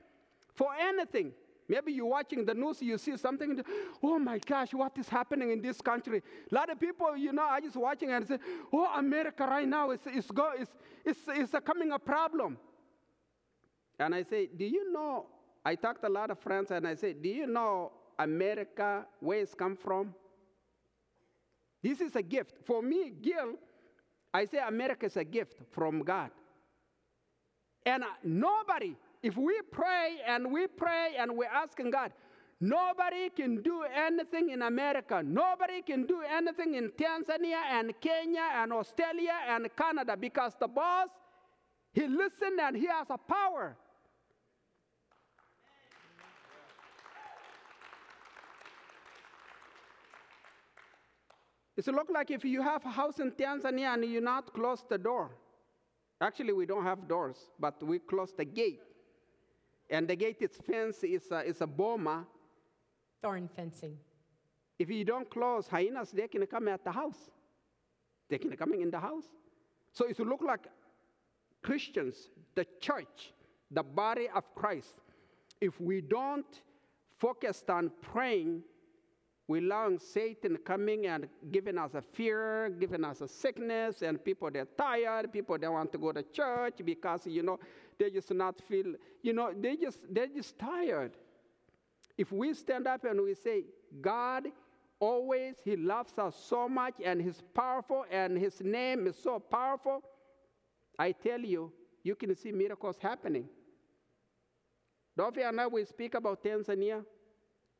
for 0.56 0.70
anything. 0.80 1.34
Maybe 1.70 1.92
you're 1.92 2.06
watching 2.06 2.46
the 2.46 2.54
news, 2.54 2.82
you 2.82 2.98
see 2.98 3.18
something, 3.18 3.62
oh 4.02 4.18
my 4.20 4.40
gosh, 4.40 4.74
what 4.74 4.98
is 4.98 5.10
happening 5.10 5.52
in 5.52 5.62
this 5.62 5.82
country? 5.82 6.24
A 6.50 6.56
lot 6.56 6.70
of 6.70 6.80
people, 6.80 7.18
you 7.18 7.34
know, 7.34 7.44
are 7.44 7.60
just 7.60 7.76
watching 7.76 8.12
and 8.12 8.26
say, 8.26 8.38
oh, 8.72 8.90
America 8.96 9.46
right 9.46 9.68
now 9.68 9.92
is, 9.92 10.00
is, 10.08 10.26
go, 10.32 10.52
is, 10.58 10.70
is, 11.06 11.18
is 11.36 11.56
coming 11.66 11.92
a 11.92 12.00
problem. 12.00 12.58
And 14.00 14.16
I 14.16 14.24
say, 14.24 14.48
do 14.48 14.64
you 14.64 14.94
know, 14.94 15.26
I 15.66 15.76
talked 15.76 16.02
to 16.04 16.08
a 16.08 16.10
lot 16.10 16.32
of 16.32 16.40
friends 16.40 16.72
and 16.72 16.88
I 16.88 16.96
say, 16.96 17.12
do 17.14 17.28
you 17.28 17.48
know 17.48 17.92
America, 18.18 19.06
where 19.20 19.40
it's 19.40 19.54
come 19.54 19.76
from? 19.76 20.14
This 21.84 22.00
is 22.00 22.16
a 22.16 22.22
gift. 22.22 22.54
For 22.66 22.82
me, 22.82 23.12
Gil, 23.22 23.56
I 24.34 24.46
say 24.46 24.60
America 24.66 25.06
is 25.06 25.18
a 25.18 25.24
gift 25.24 25.58
from 25.72 26.04
God. 26.04 26.32
And 27.86 28.04
uh, 28.04 28.08
nobody 28.24 28.96
if 29.28 29.36
we 29.36 29.60
pray 29.74 30.20
and 30.26 30.50
we 30.54 30.68
pray 30.68 31.16
and 31.20 31.36
we're 31.38 31.50
asking 31.63 31.92
God, 31.92 32.13
nobody 32.62 33.30
can 33.30 33.62
do 33.62 33.84
anything 33.84 34.52
in 34.52 34.62
America. 34.62 35.22
Nobody 35.22 35.82
can 35.82 36.06
do 36.06 36.22
anything 36.22 36.76
in 36.76 36.92
Tanzania 36.92 37.62
and 37.70 37.92
Kenya 38.00 38.48
and 38.56 38.72
Australia 38.72 39.38
and 39.50 39.68
Canada 39.76 40.16
because 40.16 40.54
the 40.62 40.68
boss, 40.70 41.10
he 41.92 42.08
listened 42.08 42.58
and 42.62 42.78
he 42.78 42.88
has 42.88 43.08
a 43.10 43.18
power. 43.18 43.76
It 51.76 51.86
look 51.88 52.10
like 52.10 52.32
if 52.32 52.46
you 52.46 52.62
have 52.62 52.86
a 52.86 52.90
house 52.90 53.20
in 53.20 53.32
Tanzania 53.32 53.94
and 53.94 54.06
you 54.06 54.22
not 54.22 54.54
close 54.54 54.86
the 54.90 54.98
door. 54.98 55.32
Actually, 56.22 56.54
we 56.54 56.66
don't 56.66 56.86
have 56.86 57.10
doors, 57.10 57.38
but 57.60 57.84
we 57.84 58.00
close 58.00 58.32
the 58.36 58.46
gate. 58.46 58.87
And 59.89 60.08
the 60.08 60.15
gate 60.15 60.38
is 60.41 60.52
fence 60.65 61.04
is 61.04 61.32
a, 61.32 61.41
is 61.41 61.62
a 61.62 61.67
boma. 61.67 62.26
Thorn 63.21 63.50
fencing. 63.56 63.97
If 64.80 64.89
you 64.89 65.04
don't 65.04 65.30
close, 65.30 65.67
hyenas, 65.67 66.12
they 66.12 66.28
can 66.28 66.45
come 66.45 66.67
at 66.67 66.84
the 66.84 66.91
house. 66.91 67.32
They 68.30 68.38
can 68.38 68.56
come 68.56 68.73
in 68.73 68.91
the 68.91 69.00
house. 69.00 69.26
So 69.91 70.06
it 70.06 70.19
look 70.19 70.41
like 70.41 70.67
Christians, 71.63 72.30
the 72.56 72.65
church, 72.80 73.34
the 73.71 73.84
body 73.84 74.28
of 74.34 74.43
Christ, 74.54 74.93
if 75.60 75.80
we 75.82 76.02
don't 76.02 76.62
focus 77.17 77.63
on 77.67 77.91
praying, 78.02 78.62
we 79.47 79.60
allow 79.60 79.97
Satan 79.97 80.58
coming 80.58 81.08
and 81.08 81.28
giving 81.52 81.78
us 81.78 81.93
a 81.93 82.02
fear, 82.02 82.69
giving 82.69 83.06
us 83.06 83.21
a 83.21 83.28
sickness, 83.28 84.02
and 84.02 84.23
people 84.23 84.52
they're 84.52 84.67
tired, 84.78 85.32
people 85.32 85.58
they 85.58 85.67
want 85.69 85.91
to 85.93 85.97
go 85.97 86.12
to 86.12 86.21
church 86.21 86.76
because 86.84 87.26
you 87.26 87.43
know 87.43 87.58
they 88.00 88.10
just 88.10 88.32
not 88.34 88.60
feel, 88.62 88.94
you 89.22 89.34
know, 89.34 89.52
they 89.60 89.76
just 89.76 90.00
they're 90.12 90.28
just 90.28 90.58
tired. 90.60 91.12
If 92.18 92.32
we 92.32 92.54
stand 92.54 92.88
up 92.88 93.04
and 93.04 93.22
we 93.22 93.34
say, 93.36 93.64
God 94.02 94.48
always 95.00 95.56
He 95.64 95.76
loves 95.76 96.18
us 96.18 96.36
so 96.48 96.68
much 96.68 96.96
and 97.04 97.22
He's 97.22 97.42
powerful 97.54 98.06
and 98.12 98.38
His 98.38 98.62
name 98.62 99.08
is 99.08 99.16
so 99.16 99.40
powerful, 99.40 100.02
I 100.98 101.12
tell 101.12 101.40
you, 101.40 101.72
you 102.04 102.16
can 102.16 102.36
see 102.36 102.52
miracles 102.52 102.98
happening. 103.00 103.46
Dovey 105.16 105.42
and 105.42 105.60
I, 105.60 105.68
we 105.68 105.84
speak 105.86 106.14
about 106.14 106.44
Tanzania, 106.44 107.04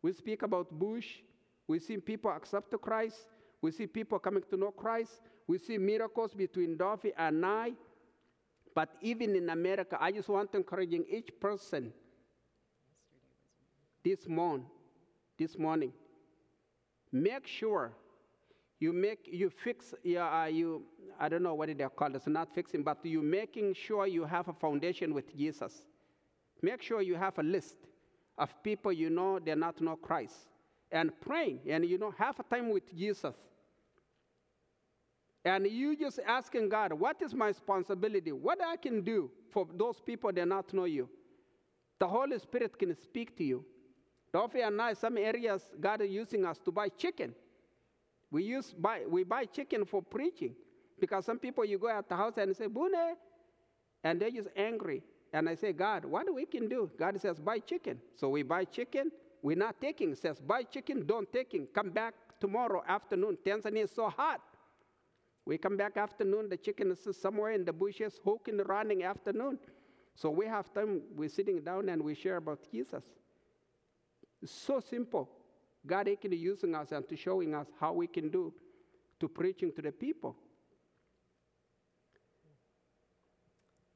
we 0.01 0.12
speak 0.12 0.41
about 0.41 0.71
Bush, 0.71 1.19
we 1.67 1.80
see 1.80 1.97
people 1.97 2.32
accept 2.32 2.73
Christ, 2.82 3.27
we 3.62 3.71
see 3.71 3.86
people 3.86 4.17
coming 4.17 4.43
to 4.49 4.58
know 4.58 4.71
Christ, 4.71 5.21
we 5.47 5.58
see 5.60 5.77
miracles 5.77 6.34
between 6.34 6.77
Dovey 6.77 7.13
and 7.17 7.45
I. 7.45 7.73
But 8.77 8.89
even 9.01 9.35
in 9.35 9.49
America, 9.49 9.97
I 9.99 10.11
just 10.11 10.29
want 10.29 10.51
to 10.51 10.59
encourage 10.59 10.93
each 10.93 11.31
person 11.39 11.91
this 14.03 14.27
morning, 14.27 14.67
this 15.35 15.57
morning, 15.57 15.91
make 17.11 17.47
sure 17.47 17.91
you 18.79 18.93
make 18.93 19.27
you 19.31 19.49
fix 19.49 19.95
yeah, 20.03 20.43
uh, 20.43 20.45
you 20.45 20.83
I 21.19 21.27
don't 21.27 21.41
know 21.41 21.55
what 21.55 21.75
they 21.75 21.85
call 21.95 22.13
It's 22.13 22.27
not 22.27 22.53
fixing, 22.53 22.83
but 22.83 23.03
you 23.03 23.23
making 23.23 23.73
sure 23.73 24.05
you 24.05 24.25
have 24.25 24.47
a 24.47 24.53
foundation 24.53 25.11
with 25.11 25.35
Jesus. 25.35 25.81
Make 26.61 26.83
sure 26.83 27.01
you 27.01 27.15
have 27.15 27.39
a 27.39 27.43
list 27.43 27.77
of 28.37 28.53
people 28.61 28.93
you 28.93 29.09
know 29.09 29.39
they're 29.39 29.55
not 29.55 29.81
know 29.81 29.95
Christ 29.95 30.35
and 30.91 31.19
praying 31.19 31.61
and 31.67 31.83
you 31.83 31.97
know 31.97 32.13
have 32.19 32.39
a 32.39 32.43
time 32.43 32.69
with 32.69 32.95
Jesus. 32.95 33.33
And 35.47 35.65
you 35.65 35.95
just 35.95 36.19
asking 36.27 36.67
God, 36.67 36.91
what 36.91 37.21
is 37.21 37.33
my 37.33 37.47
responsibility? 37.47 38.33
What 38.33 38.60
I 38.62 38.75
can 38.75 39.01
do 39.01 39.31
for 39.49 39.65
those 39.73 40.01
people 40.01 40.29
that 40.33 40.45
not 40.45 40.73
know 40.73 40.83
you? 40.83 41.07
The 41.99 42.07
Holy 42.07 42.38
Spirit 42.38 42.77
can 42.77 42.93
speak 43.01 43.38
to 43.38 43.45
you. 43.45 43.63
Dofi 44.33 44.67
and 44.67 44.81
I, 44.81 44.91
some 44.93 45.17
areas, 45.17 45.62
God 45.79 46.01
is 46.01 46.10
using 46.12 46.43
us 46.45 46.60
to 46.65 46.71
buy 46.71 46.89
chicken. 46.89 47.33
We, 48.29 48.43
use 48.43 48.75
buy, 48.77 49.03
we 49.07 49.23
buy 49.23 49.45
chicken 49.45 49.86
for 49.86 50.01
preaching 50.01 50.53
because 50.99 51.23
some 51.23 51.39
people, 51.39 51.63
you 51.63 51.79
go 51.79 51.88
at 51.88 52.10
the 52.10 52.17
house 52.17 52.33
and 52.36 52.53
say, 52.53 52.67
Bune, 52.67 53.15
and 54.03 54.21
they're 54.21 54.31
just 54.31 54.49
angry. 54.57 55.01
And 55.31 55.47
I 55.47 55.55
say, 55.55 55.71
God, 55.71 56.03
what 56.03 56.25
we 56.33 56.45
can 56.45 56.67
do? 56.67 56.91
God 56.99 57.19
says, 57.21 57.39
buy 57.39 57.60
chicken. 57.60 57.99
So 58.15 58.27
we 58.27 58.43
buy 58.43 58.65
chicken. 58.65 59.12
We're 59.41 59.55
not 59.55 59.79
taking. 59.79 60.13
Says, 60.13 60.41
buy 60.41 60.63
chicken, 60.63 61.05
don't 61.05 61.31
taking. 61.31 61.67
Come 61.67 61.91
back 61.91 62.15
tomorrow 62.41 62.83
afternoon. 62.86 63.38
Tanzania 63.45 63.86
is 63.86 63.91
so 63.91 64.10
hot. 64.10 64.41
We 65.47 65.57
come 65.57 65.77
back 65.77 65.95
afternoon, 65.95 66.49
the 66.49 66.57
chicken 66.57 66.91
is 66.91 67.07
somewhere 67.15 67.51
in 67.51 67.63
the 67.63 67.71
bushes, 67.71 68.19
hooking, 68.21 68.57
running 68.57 69.05
afternoon. 69.05 69.57
So 70.13 70.29
we 70.29 70.45
have 70.45 70.73
time, 70.73 71.03
we're 71.15 71.29
sitting 71.29 71.62
down 71.62 71.88
and 71.88 72.01
we 72.01 72.15
share 72.15 72.36
about 72.36 72.69
Jesus. 72.69 73.05
It's 74.41 74.51
so 74.51 74.81
simple. 74.81 75.29
God 75.86 76.10
actually 76.10 76.36
using 76.36 76.75
us 76.75 76.91
and 76.91 77.07
to 77.07 77.15
showing 77.15 77.55
us 77.55 77.67
how 77.79 77.93
we 77.93 78.07
can 78.07 78.29
do 78.29 78.53
to 79.21 79.29
preaching 79.29 79.71
to 79.77 79.81
the 79.81 79.93
people. 79.93 80.36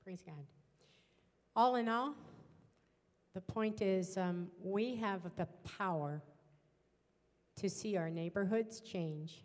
Praise 0.06 0.22
God. 0.26 0.46
All 1.54 1.76
in 1.76 1.90
all, 1.90 2.16
the 3.34 3.42
point 3.42 3.82
is 3.82 4.18
um, 4.18 4.48
we 4.64 4.96
have 4.96 5.20
the 5.36 5.48
power 5.78 6.24
to 7.58 7.70
see 7.70 7.98
our 7.98 8.10
neighborhoods 8.10 8.80
change, 8.80 9.44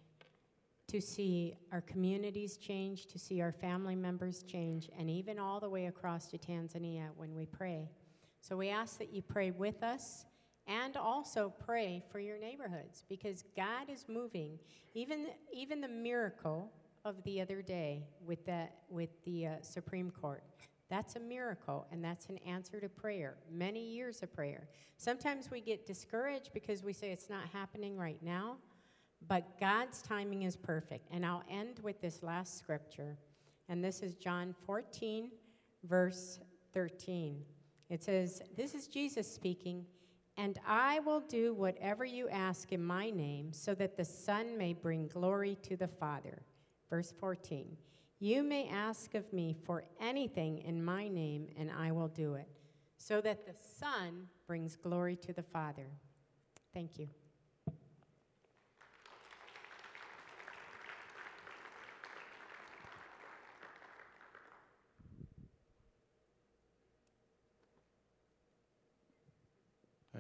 to 0.88 1.00
see 1.00 1.56
our 1.72 1.80
communities 1.80 2.56
change, 2.56 3.06
to 3.06 3.18
see 3.18 3.40
our 3.40 3.52
family 3.52 3.96
members 3.96 4.42
change, 4.42 4.88
and 4.98 5.10
even 5.10 5.38
all 5.38 5.58
the 5.58 5.68
way 5.68 5.86
across 5.86 6.26
to 6.28 6.38
Tanzania 6.38 7.08
when 7.16 7.34
we 7.34 7.46
pray. 7.46 7.88
So 8.40 8.56
we 8.56 8.68
ask 8.68 8.98
that 8.98 9.12
you 9.12 9.22
pray 9.22 9.50
with 9.50 9.82
us 9.82 10.24
and 10.68 10.96
also 10.96 11.52
pray 11.64 12.02
for 12.10 12.20
your 12.20 12.38
neighborhoods 12.38 13.04
because 13.08 13.44
God 13.56 13.88
is 13.88 14.06
moving. 14.08 14.58
Even, 14.94 15.26
even 15.52 15.80
the 15.80 15.88
miracle 15.88 16.72
of 17.04 17.22
the 17.24 17.40
other 17.40 17.62
day 17.62 18.04
with, 18.24 18.44
the 18.46 18.68
with 18.88 19.10
the 19.24 19.46
uh, 19.46 19.50
Supreme 19.62 20.10
Court, 20.10 20.42
that's 20.88 21.16
a 21.16 21.20
miracle 21.20 21.86
and 21.90 22.04
that's 22.04 22.26
an 22.26 22.38
answer 22.38 22.80
to 22.80 22.88
prayer, 22.88 23.36
many 23.50 23.84
years 23.84 24.22
of 24.22 24.32
prayer. 24.32 24.68
Sometimes 24.96 25.50
we 25.50 25.60
get 25.60 25.86
discouraged 25.86 26.50
because 26.54 26.82
we 26.82 26.92
say 26.92 27.10
it's 27.10 27.28
not 27.28 27.48
happening 27.52 27.96
right 27.96 28.22
now, 28.22 28.56
but 29.28 29.58
God's 29.58 30.02
timing 30.02 30.42
is 30.42 30.56
perfect. 30.56 31.08
And 31.10 31.24
I'll 31.24 31.44
end 31.50 31.80
with 31.82 32.00
this 32.00 32.22
last 32.22 32.58
scripture, 32.58 33.16
and 33.68 33.82
this 33.82 34.02
is 34.02 34.14
John 34.14 34.54
14, 34.66 35.30
verse 35.84 36.40
13. 36.72 37.42
It 37.88 38.02
says, 38.02 38.42
This 38.56 38.74
is 38.74 38.86
Jesus 38.86 39.32
speaking. 39.32 39.84
And 40.38 40.58
I 40.66 41.00
will 41.00 41.20
do 41.20 41.54
whatever 41.54 42.04
you 42.04 42.28
ask 42.28 42.72
in 42.72 42.84
my 42.84 43.08
name, 43.10 43.52
so 43.52 43.74
that 43.74 43.96
the 43.96 44.04
Son 44.04 44.58
may 44.58 44.74
bring 44.74 45.08
glory 45.08 45.56
to 45.62 45.76
the 45.76 45.88
Father. 45.88 46.42
Verse 46.90 47.12
14 47.18 47.76
You 48.18 48.42
may 48.42 48.68
ask 48.68 49.14
of 49.14 49.32
me 49.32 49.56
for 49.64 49.84
anything 50.00 50.58
in 50.58 50.84
my 50.84 51.08
name, 51.08 51.48
and 51.58 51.70
I 51.70 51.90
will 51.90 52.08
do 52.08 52.34
it, 52.34 52.48
so 52.98 53.20
that 53.22 53.46
the 53.46 53.54
Son 53.78 54.28
brings 54.46 54.76
glory 54.76 55.16
to 55.16 55.32
the 55.32 55.42
Father. 55.42 55.88
Thank 56.74 56.98
you. 56.98 57.08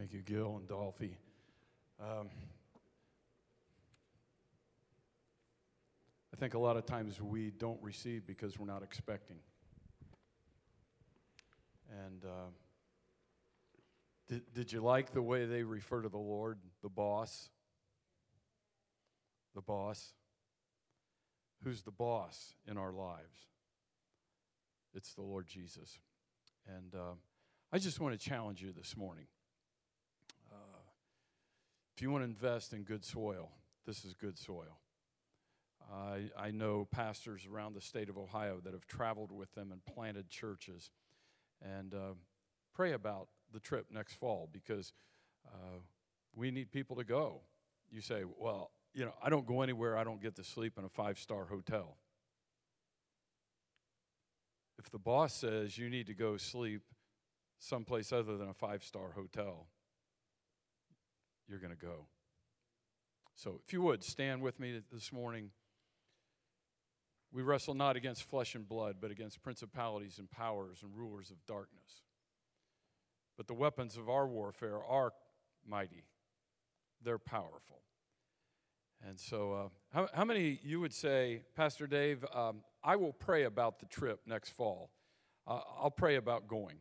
Thank 0.08 0.28
you, 0.28 0.36
Gil 0.36 0.56
and 0.60 0.68
Dolphy. 0.68 1.16
Um, 2.00 2.28
I 6.32 6.36
think 6.36 6.54
a 6.54 6.60
lot 6.60 6.76
of 6.76 6.86
times 6.86 7.20
we 7.20 7.50
don't 7.50 7.82
receive 7.82 8.24
because 8.24 8.56
we're 8.56 8.66
not 8.66 8.84
expecting. 8.84 9.38
And 11.90 12.24
uh, 12.24 12.50
did, 14.28 14.42
did 14.54 14.72
you 14.72 14.80
like 14.80 15.12
the 15.12 15.22
way 15.22 15.44
they 15.44 15.64
refer 15.64 16.02
to 16.02 16.08
the 16.08 16.16
Lord, 16.18 16.58
the 16.84 16.88
boss? 16.88 17.50
The 19.56 19.60
boss? 19.60 20.12
Who's 21.64 21.82
the 21.82 21.90
boss 21.90 22.54
in 22.70 22.78
our 22.78 22.92
lives? 22.92 23.48
It's 24.94 25.14
the 25.14 25.22
Lord 25.22 25.48
Jesus. 25.48 25.98
And 26.76 26.94
uh, 26.94 27.14
I 27.72 27.78
just 27.78 27.98
want 27.98 28.16
to 28.16 28.24
challenge 28.24 28.62
you 28.62 28.70
this 28.70 28.96
morning. 28.96 29.26
If 31.96 32.02
you 32.02 32.10
want 32.10 32.22
to 32.24 32.28
invest 32.28 32.74
in 32.74 32.82
good 32.82 33.06
soil, 33.06 33.52
this 33.86 34.04
is 34.04 34.12
good 34.12 34.36
soil. 34.36 34.80
I, 35.90 36.28
I 36.38 36.50
know 36.50 36.86
pastors 36.90 37.46
around 37.50 37.74
the 37.74 37.80
state 37.80 38.10
of 38.10 38.18
Ohio 38.18 38.60
that 38.64 38.74
have 38.74 38.86
traveled 38.86 39.32
with 39.32 39.54
them 39.54 39.72
and 39.72 39.82
planted 39.86 40.28
churches. 40.28 40.90
And 41.62 41.94
uh, 41.94 42.12
pray 42.74 42.92
about 42.92 43.28
the 43.50 43.60
trip 43.60 43.86
next 43.90 44.12
fall 44.12 44.46
because 44.52 44.92
uh, 45.46 45.78
we 46.34 46.50
need 46.50 46.70
people 46.70 46.96
to 46.96 47.04
go. 47.04 47.40
You 47.90 48.02
say, 48.02 48.24
well, 48.38 48.72
you 48.92 49.06
know, 49.06 49.14
I 49.22 49.30
don't 49.30 49.46
go 49.46 49.62
anywhere, 49.62 49.96
I 49.96 50.04
don't 50.04 50.20
get 50.20 50.36
to 50.36 50.44
sleep 50.44 50.74
in 50.76 50.84
a 50.84 50.90
five 50.90 51.18
star 51.18 51.46
hotel. 51.46 51.96
If 54.78 54.90
the 54.90 54.98
boss 54.98 55.32
says 55.32 55.78
you 55.78 55.88
need 55.88 56.08
to 56.08 56.14
go 56.14 56.36
sleep 56.36 56.82
someplace 57.58 58.12
other 58.12 58.36
than 58.36 58.50
a 58.50 58.54
five 58.54 58.84
star 58.84 59.12
hotel, 59.14 59.68
you're 61.48 61.58
going 61.58 61.74
to 61.74 61.76
go. 61.76 62.06
So, 63.34 63.60
if 63.66 63.72
you 63.72 63.82
would, 63.82 64.02
stand 64.02 64.40
with 64.40 64.58
me 64.58 64.80
this 64.92 65.12
morning. 65.12 65.50
We 67.32 67.42
wrestle 67.42 67.74
not 67.74 67.96
against 67.96 68.22
flesh 68.22 68.54
and 68.54 68.66
blood, 68.66 68.96
but 69.00 69.10
against 69.10 69.42
principalities 69.42 70.18
and 70.18 70.30
powers 70.30 70.78
and 70.82 70.96
rulers 70.96 71.30
of 71.30 71.36
darkness. 71.46 72.02
But 73.36 73.46
the 73.46 73.54
weapons 73.54 73.96
of 73.98 74.08
our 74.08 74.26
warfare 74.26 74.82
are 74.82 75.12
mighty, 75.68 76.04
they're 77.02 77.18
powerful. 77.18 77.82
And 79.06 79.20
so, 79.20 79.52
uh, 79.52 79.68
how, 79.92 80.08
how 80.14 80.24
many 80.24 80.58
you 80.64 80.80
would 80.80 80.94
say, 80.94 81.42
Pastor 81.54 81.86
Dave, 81.86 82.24
um, 82.34 82.62
I 82.82 82.96
will 82.96 83.12
pray 83.12 83.44
about 83.44 83.78
the 83.78 83.86
trip 83.86 84.20
next 84.26 84.50
fall? 84.50 84.90
Uh, 85.46 85.60
I'll 85.78 85.90
pray 85.90 86.16
about 86.16 86.48
going. 86.48 86.76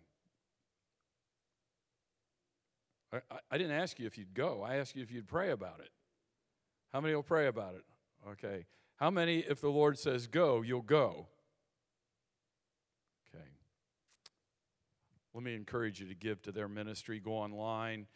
I, 3.14 3.20
I- 3.52 3.58
didn't 3.58 3.74
ask 3.74 4.00
you 4.00 4.06
if 4.06 4.18
you'd 4.18 4.34
go. 4.34 4.64
I 4.64 4.76
asked 4.76 4.96
you 4.96 5.04
if 5.04 5.12
you'd 5.12 5.28
pray 5.28 5.52
about 5.52 5.80
it. 5.80 5.90
How 6.92 7.02
many 7.02 7.16
will 7.16 7.24
pray 7.24 7.48
about 7.48 7.76
it? 7.76 7.84
Okay. 8.30 8.66
How 8.98 9.10
many, 9.10 9.40
if 9.40 9.62
the 9.62 9.70
Lord 9.70 10.00
says 10.00 10.28
go, 10.28 10.62
you'll 10.62 10.82
go? 10.82 11.28
Okay. 13.30 13.46
Let 15.34 15.44
me 15.44 15.56
encourage 15.56 16.00
you 16.00 16.08
to 16.08 16.16
give 16.16 16.42
to 16.44 16.52
their 16.52 16.68
ministry. 16.68 17.20
Go 17.20 17.34
online. 17.34 18.08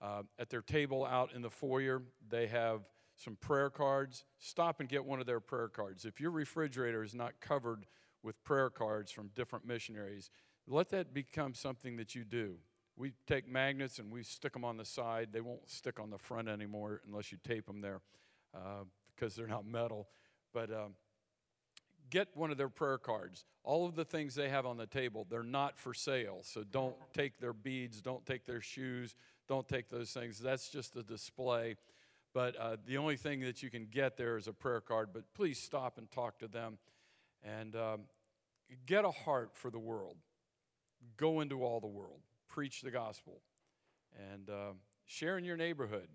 Uh, 0.00 0.22
at 0.38 0.50
their 0.50 0.60
table 0.60 1.06
out 1.06 1.32
in 1.34 1.40
the 1.40 1.50
foyer, 1.50 2.02
they 2.28 2.46
have 2.46 2.82
some 3.16 3.36
prayer 3.36 3.70
cards. 3.70 4.24
Stop 4.38 4.80
and 4.80 4.88
get 4.88 5.04
one 5.04 5.20
of 5.20 5.26
their 5.26 5.40
prayer 5.40 5.68
cards. 5.68 6.04
If 6.04 6.20
your 6.20 6.30
refrigerator 6.30 7.02
is 7.02 7.14
not 7.14 7.40
covered 7.40 7.86
with 8.22 8.42
prayer 8.44 8.68
cards 8.68 9.10
from 9.10 9.30
different 9.34 9.66
missionaries, 9.66 10.30
let 10.66 10.90
that 10.90 11.14
become 11.14 11.54
something 11.54 11.96
that 11.96 12.14
you 12.14 12.24
do. 12.24 12.56
We 12.96 13.12
take 13.26 13.48
magnets 13.48 13.98
and 13.98 14.10
we 14.10 14.22
stick 14.22 14.52
them 14.52 14.64
on 14.64 14.76
the 14.76 14.84
side. 14.84 15.28
They 15.32 15.40
won't 15.40 15.68
stick 15.68 16.00
on 16.00 16.10
the 16.10 16.18
front 16.18 16.48
anymore 16.48 17.02
unless 17.06 17.30
you 17.30 17.38
tape 17.46 17.66
them 17.66 17.80
there 17.80 18.00
uh, 18.54 18.84
because 19.14 19.34
they're 19.34 19.46
not 19.46 19.66
metal. 19.66 20.08
But 20.54 20.70
um, 20.70 20.94
get 22.10 22.28
one 22.34 22.50
of 22.50 22.56
their 22.56 22.68
prayer 22.68 22.98
cards. 22.98 23.44
All 23.64 23.86
of 23.86 23.96
the 23.96 24.04
things 24.04 24.34
they 24.34 24.48
have 24.48 24.64
on 24.64 24.76
the 24.76 24.86
table, 24.86 25.26
they're 25.28 25.42
not 25.42 25.78
for 25.78 25.92
sale. 25.92 26.38
So 26.42 26.64
don't 26.64 26.94
take 27.12 27.38
their 27.38 27.52
beads, 27.52 28.00
don't 28.00 28.24
take 28.24 28.46
their 28.46 28.60
shoes, 28.60 29.14
don't 29.48 29.68
take 29.68 29.88
those 29.88 30.10
things. 30.12 30.38
That's 30.38 30.68
just 30.70 30.96
a 30.96 31.02
display. 31.02 31.76
But 32.32 32.56
uh, 32.56 32.76
the 32.86 32.98
only 32.98 33.16
thing 33.16 33.40
that 33.40 33.62
you 33.62 33.70
can 33.70 33.86
get 33.90 34.16
there 34.16 34.36
is 34.36 34.46
a 34.46 34.52
prayer 34.52 34.80
card. 34.80 35.08
But 35.12 35.24
please 35.34 35.58
stop 35.58 35.98
and 35.98 36.10
talk 36.10 36.38
to 36.40 36.48
them 36.48 36.78
and 37.42 37.74
um, 37.74 38.00
get 38.86 39.04
a 39.04 39.10
heart 39.10 39.50
for 39.54 39.70
the 39.70 39.78
world. 39.78 40.16
Go 41.16 41.40
into 41.40 41.62
all 41.64 41.80
the 41.80 41.86
world, 41.86 42.20
preach 42.56 42.80
the 42.80 42.90
gospel, 42.90 43.42
and 44.32 44.48
uh, 44.48 44.72
share 45.04 45.36
in 45.36 45.44
your 45.44 45.58
neighborhood. 45.58 46.08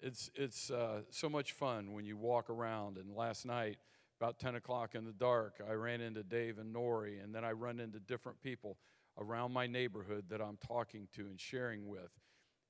It's, 0.00 0.28
it's 0.34 0.68
uh, 0.68 1.02
so 1.10 1.28
much 1.28 1.52
fun 1.52 1.92
when 1.92 2.04
you 2.04 2.16
walk 2.16 2.50
around. 2.50 2.96
And 2.96 3.14
last 3.14 3.46
night, 3.46 3.78
about 4.20 4.40
10 4.40 4.56
o'clock 4.56 4.96
in 4.96 5.04
the 5.04 5.12
dark, 5.12 5.62
I 5.64 5.74
ran 5.74 6.00
into 6.00 6.24
Dave 6.24 6.58
and 6.58 6.74
Nori, 6.74 7.22
and 7.22 7.32
then 7.32 7.44
I 7.44 7.52
run 7.52 7.78
into 7.78 8.00
different 8.00 8.42
people 8.42 8.78
around 9.16 9.52
my 9.52 9.68
neighborhood 9.68 10.24
that 10.30 10.40
I'm 10.40 10.56
talking 10.56 11.06
to 11.14 11.20
and 11.20 11.38
sharing 11.38 11.86
with. 11.86 12.10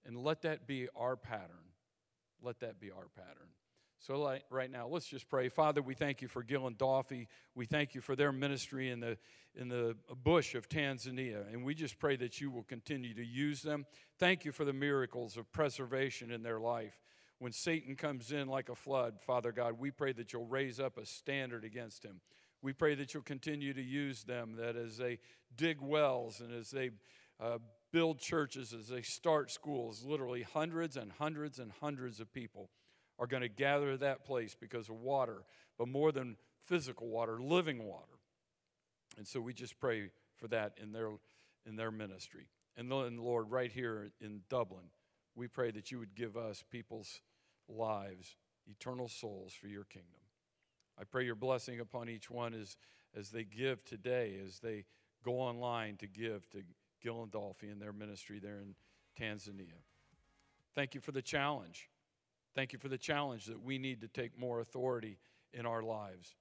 And 0.04 0.14
let 0.18 0.42
that 0.42 0.66
be 0.66 0.88
our 0.94 1.16
pattern. 1.16 1.72
Let 2.42 2.60
that 2.60 2.78
be 2.78 2.90
our 2.90 3.08
pattern. 3.16 3.48
So, 4.02 4.18
like, 4.18 4.44
right 4.48 4.70
now, 4.70 4.88
let's 4.88 5.06
just 5.06 5.28
pray. 5.28 5.50
Father, 5.50 5.82
we 5.82 5.92
thank 5.92 6.22
you 6.22 6.28
for 6.28 6.42
Gil 6.42 6.66
and 6.66 6.78
Dolphy. 6.78 7.26
We 7.54 7.66
thank 7.66 7.94
you 7.94 8.00
for 8.00 8.16
their 8.16 8.32
ministry 8.32 8.88
in 8.88 8.98
the, 8.98 9.18
in 9.54 9.68
the 9.68 9.94
bush 10.24 10.54
of 10.54 10.70
Tanzania. 10.70 11.52
And 11.52 11.62
we 11.62 11.74
just 11.74 11.98
pray 11.98 12.16
that 12.16 12.40
you 12.40 12.50
will 12.50 12.62
continue 12.62 13.12
to 13.12 13.24
use 13.24 13.60
them. 13.60 13.84
Thank 14.18 14.46
you 14.46 14.52
for 14.52 14.64
the 14.64 14.72
miracles 14.72 15.36
of 15.36 15.52
preservation 15.52 16.30
in 16.30 16.42
their 16.42 16.58
life. 16.58 16.98
When 17.40 17.52
Satan 17.52 17.94
comes 17.94 18.32
in 18.32 18.48
like 18.48 18.70
a 18.70 18.74
flood, 18.74 19.20
Father 19.20 19.52
God, 19.52 19.78
we 19.78 19.90
pray 19.90 20.14
that 20.14 20.32
you'll 20.32 20.46
raise 20.46 20.80
up 20.80 20.96
a 20.96 21.04
standard 21.04 21.62
against 21.62 22.02
him. 22.02 22.22
We 22.62 22.72
pray 22.72 22.94
that 22.94 23.12
you'll 23.12 23.22
continue 23.22 23.74
to 23.74 23.82
use 23.82 24.24
them, 24.24 24.56
that 24.56 24.76
as 24.76 24.96
they 24.96 25.18
dig 25.54 25.78
wells 25.82 26.40
and 26.40 26.54
as 26.54 26.70
they 26.70 26.90
uh, 27.38 27.58
build 27.92 28.18
churches, 28.18 28.72
as 28.72 28.88
they 28.88 29.02
start 29.02 29.50
schools, 29.50 30.04
literally 30.06 30.42
hundreds 30.42 30.96
and 30.96 31.12
hundreds 31.12 31.58
and 31.58 31.70
hundreds 31.82 32.18
of 32.18 32.32
people 32.32 32.70
are 33.20 33.26
going 33.26 33.42
to 33.42 33.48
gather 33.48 33.96
that 33.98 34.24
place 34.24 34.56
because 34.58 34.88
of 34.88 34.96
water, 34.96 35.44
but 35.78 35.86
more 35.86 36.10
than 36.10 36.36
physical 36.64 37.06
water, 37.06 37.38
living 37.40 37.84
water. 37.84 38.18
And 39.18 39.28
so 39.28 39.40
we 39.40 39.52
just 39.52 39.78
pray 39.78 40.10
for 40.36 40.48
that 40.48 40.72
in 40.82 40.92
their, 40.92 41.10
in 41.66 41.76
their 41.76 41.90
ministry. 41.90 42.48
And 42.76 42.88
Lord, 42.88 43.50
right 43.50 43.70
here 43.70 44.10
in 44.20 44.40
Dublin, 44.48 44.84
we 45.34 45.46
pray 45.46 45.70
that 45.72 45.90
you 45.90 45.98
would 45.98 46.14
give 46.14 46.36
us 46.36 46.64
people's 46.70 47.20
lives, 47.68 48.36
eternal 48.66 49.08
souls 49.08 49.52
for 49.52 49.68
your 49.68 49.84
kingdom. 49.84 50.20
I 50.98 51.04
pray 51.04 51.24
your 51.24 51.34
blessing 51.34 51.80
upon 51.80 52.08
each 52.08 52.30
one 52.30 52.54
as, 52.54 52.76
as 53.14 53.30
they 53.30 53.44
give 53.44 53.84
today, 53.84 54.38
as 54.44 54.60
they 54.60 54.86
go 55.24 55.32
online 55.40 55.96
to 55.98 56.06
give 56.06 56.48
to 56.50 56.62
Gil 57.02 57.22
and 57.22 57.30
Dolphy 57.30 57.70
and 57.70 57.80
their 57.80 57.92
ministry 57.92 58.38
there 58.38 58.60
in 58.60 58.74
Tanzania. 59.20 59.80
Thank 60.74 60.94
you 60.94 61.00
for 61.00 61.12
the 61.12 61.22
challenge. 61.22 61.90
Thank 62.54 62.72
you 62.72 62.78
for 62.78 62.88
the 62.88 62.98
challenge 62.98 63.46
that 63.46 63.62
we 63.62 63.78
need 63.78 64.00
to 64.00 64.08
take 64.08 64.38
more 64.38 64.60
authority 64.60 65.18
in 65.52 65.66
our 65.66 65.82
lives. 65.82 66.34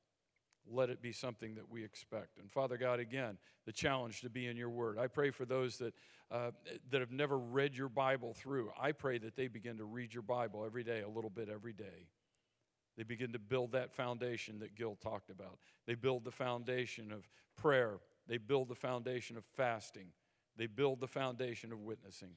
Let 0.71 0.89
it 0.89 1.01
be 1.01 1.11
something 1.11 1.55
that 1.55 1.69
we 1.69 1.83
expect. 1.83 2.37
And 2.37 2.51
Father 2.51 2.77
God, 2.77 2.99
again, 2.99 3.37
the 3.65 3.71
challenge 3.71 4.21
to 4.21 4.29
be 4.29 4.47
in 4.47 4.57
your 4.57 4.69
word. 4.69 4.97
I 4.99 5.07
pray 5.07 5.31
for 5.31 5.45
those 5.45 5.77
that, 5.77 5.93
uh, 6.31 6.51
that 6.91 6.99
have 6.99 7.11
never 7.11 7.37
read 7.37 7.75
your 7.75 7.89
Bible 7.89 8.33
through. 8.33 8.71
I 8.79 8.91
pray 8.91 9.17
that 9.19 9.35
they 9.35 9.47
begin 9.47 9.77
to 9.77 9.85
read 9.85 10.13
your 10.13 10.23
Bible 10.23 10.65
every 10.65 10.83
day, 10.83 11.01
a 11.01 11.09
little 11.09 11.29
bit 11.29 11.49
every 11.49 11.73
day. 11.73 12.07
They 12.97 13.03
begin 13.03 13.31
to 13.31 13.39
build 13.39 13.71
that 13.71 13.93
foundation 13.93 14.59
that 14.59 14.75
Gil 14.75 14.97
talked 15.01 15.29
about. 15.29 15.57
They 15.87 15.95
build 15.95 16.25
the 16.25 16.31
foundation 16.31 17.11
of 17.11 17.27
prayer. 17.55 17.99
They 18.27 18.37
build 18.37 18.67
the 18.67 18.75
foundation 18.75 19.37
of 19.37 19.45
fasting. 19.55 20.07
They 20.57 20.67
build 20.67 20.99
the 20.99 21.07
foundation 21.07 21.71
of 21.71 21.79
witnessing. 21.79 22.31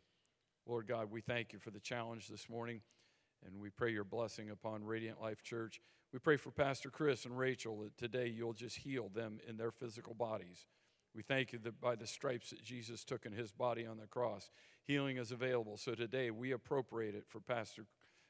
Lord 0.64 0.86
God, 0.86 1.10
we 1.10 1.20
thank 1.20 1.52
you 1.52 1.58
for 1.58 1.70
the 1.70 1.80
challenge 1.80 2.28
this 2.28 2.48
morning. 2.48 2.80
And 3.46 3.60
we 3.60 3.70
pray 3.70 3.92
your 3.92 4.04
blessing 4.04 4.50
upon 4.50 4.84
Radiant 4.84 5.20
Life 5.20 5.42
Church. 5.42 5.80
We 6.12 6.18
pray 6.18 6.36
for 6.36 6.50
Pastor 6.50 6.90
Chris 6.90 7.24
and 7.24 7.36
Rachel 7.36 7.80
that 7.80 7.96
today 7.96 8.26
you'll 8.26 8.52
just 8.52 8.78
heal 8.78 9.08
them 9.08 9.38
in 9.48 9.56
their 9.56 9.70
physical 9.70 10.14
bodies. 10.14 10.66
We 11.14 11.22
thank 11.22 11.52
you 11.52 11.58
that 11.60 11.80
by 11.80 11.96
the 11.96 12.06
stripes 12.06 12.50
that 12.50 12.62
Jesus 12.62 13.04
took 13.04 13.26
in 13.26 13.32
his 13.32 13.52
body 13.52 13.86
on 13.86 13.98
the 13.98 14.06
cross, 14.06 14.50
healing 14.84 15.18
is 15.18 15.32
available. 15.32 15.76
So 15.76 15.94
today 15.94 16.30
we 16.30 16.52
appropriate 16.52 17.14
it 17.14 17.24
for 17.28 17.40
Pastor 17.40 17.86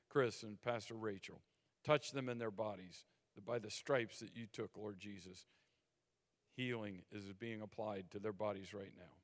Chris 0.08 0.42
and 0.42 0.60
Pastor 0.60 0.94
Rachel. 0.94 1.40
Touch 1.84 2.12
them 2.12 2.28
in 2.28 2.38
their 2.38 2.50
bodies. 2.50 3.04
That 3.34 3.46
by 3.46 3.58
the 3.58 3.70
stripes 3.70 4.20
that 4.20 4.36
you 4.36 4.46
took, 4.52 4.76
Lord 4.76 4.98
Jesus, 4.98 5.46
healing 6.54 7.02
is 7.12 7.24
being 7.32 7.62
applied 7.62 8.10
to 8.10 8.18
their 8.18 8.32
bodies 8.32 8.74
right 8.74 8.92
now. 8.96 9.14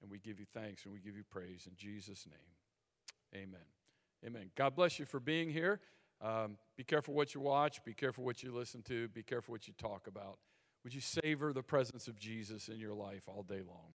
And 0.00 0.10
we 0.10 0.18
give 0.18 0.38
you 0.38 0.46
thanks 0.54 0.84
and 0.84 0.92
we 0.92 1.00
give 1.00 1.16
you 1.16 1.24
praise 1.28 1.66
in 1.68 1.74
Jesus' 1.76 2.26
name. 2.26 3.42
Amen. 3.42 3.77
Amen. 4.26 4.50
God 4.56 4.74
bless 4.74 4.98
you 4.98 5.04
for 5.04 5.20
being 5.20 5.50
here. 5.50 5.80
Um, 6.20 6.56
be 6.76 6.84
careful 6.84 7.14
what 7.14 7.34
you 7.34 7.40
watch. 7.40 7.84
Be 7.84 7.94
careful 7.94 8.24
what 8.24 8.42
you 8.42 8.52
listen 8.52 8.82
to. 8.82 9.08
Be 9.08 9.22
careful 9.22 9.52
what 9.52 9.68
you 9.68 9.74
talk 9.78 10.06
about. 10.08 10.38
Would 10.84 10.94
you 10.94 11.00
savor 11.00 11.52
the 11.52 11.62
presence 11.62 12.08
of 12.08 12.18
Jesus 12.18 12.68
in 12.68 12.78
your 12.78 12.94
life 12.94 13.24
all 13.28 13.42
day 13.42 13.60
long? 13.66 13.86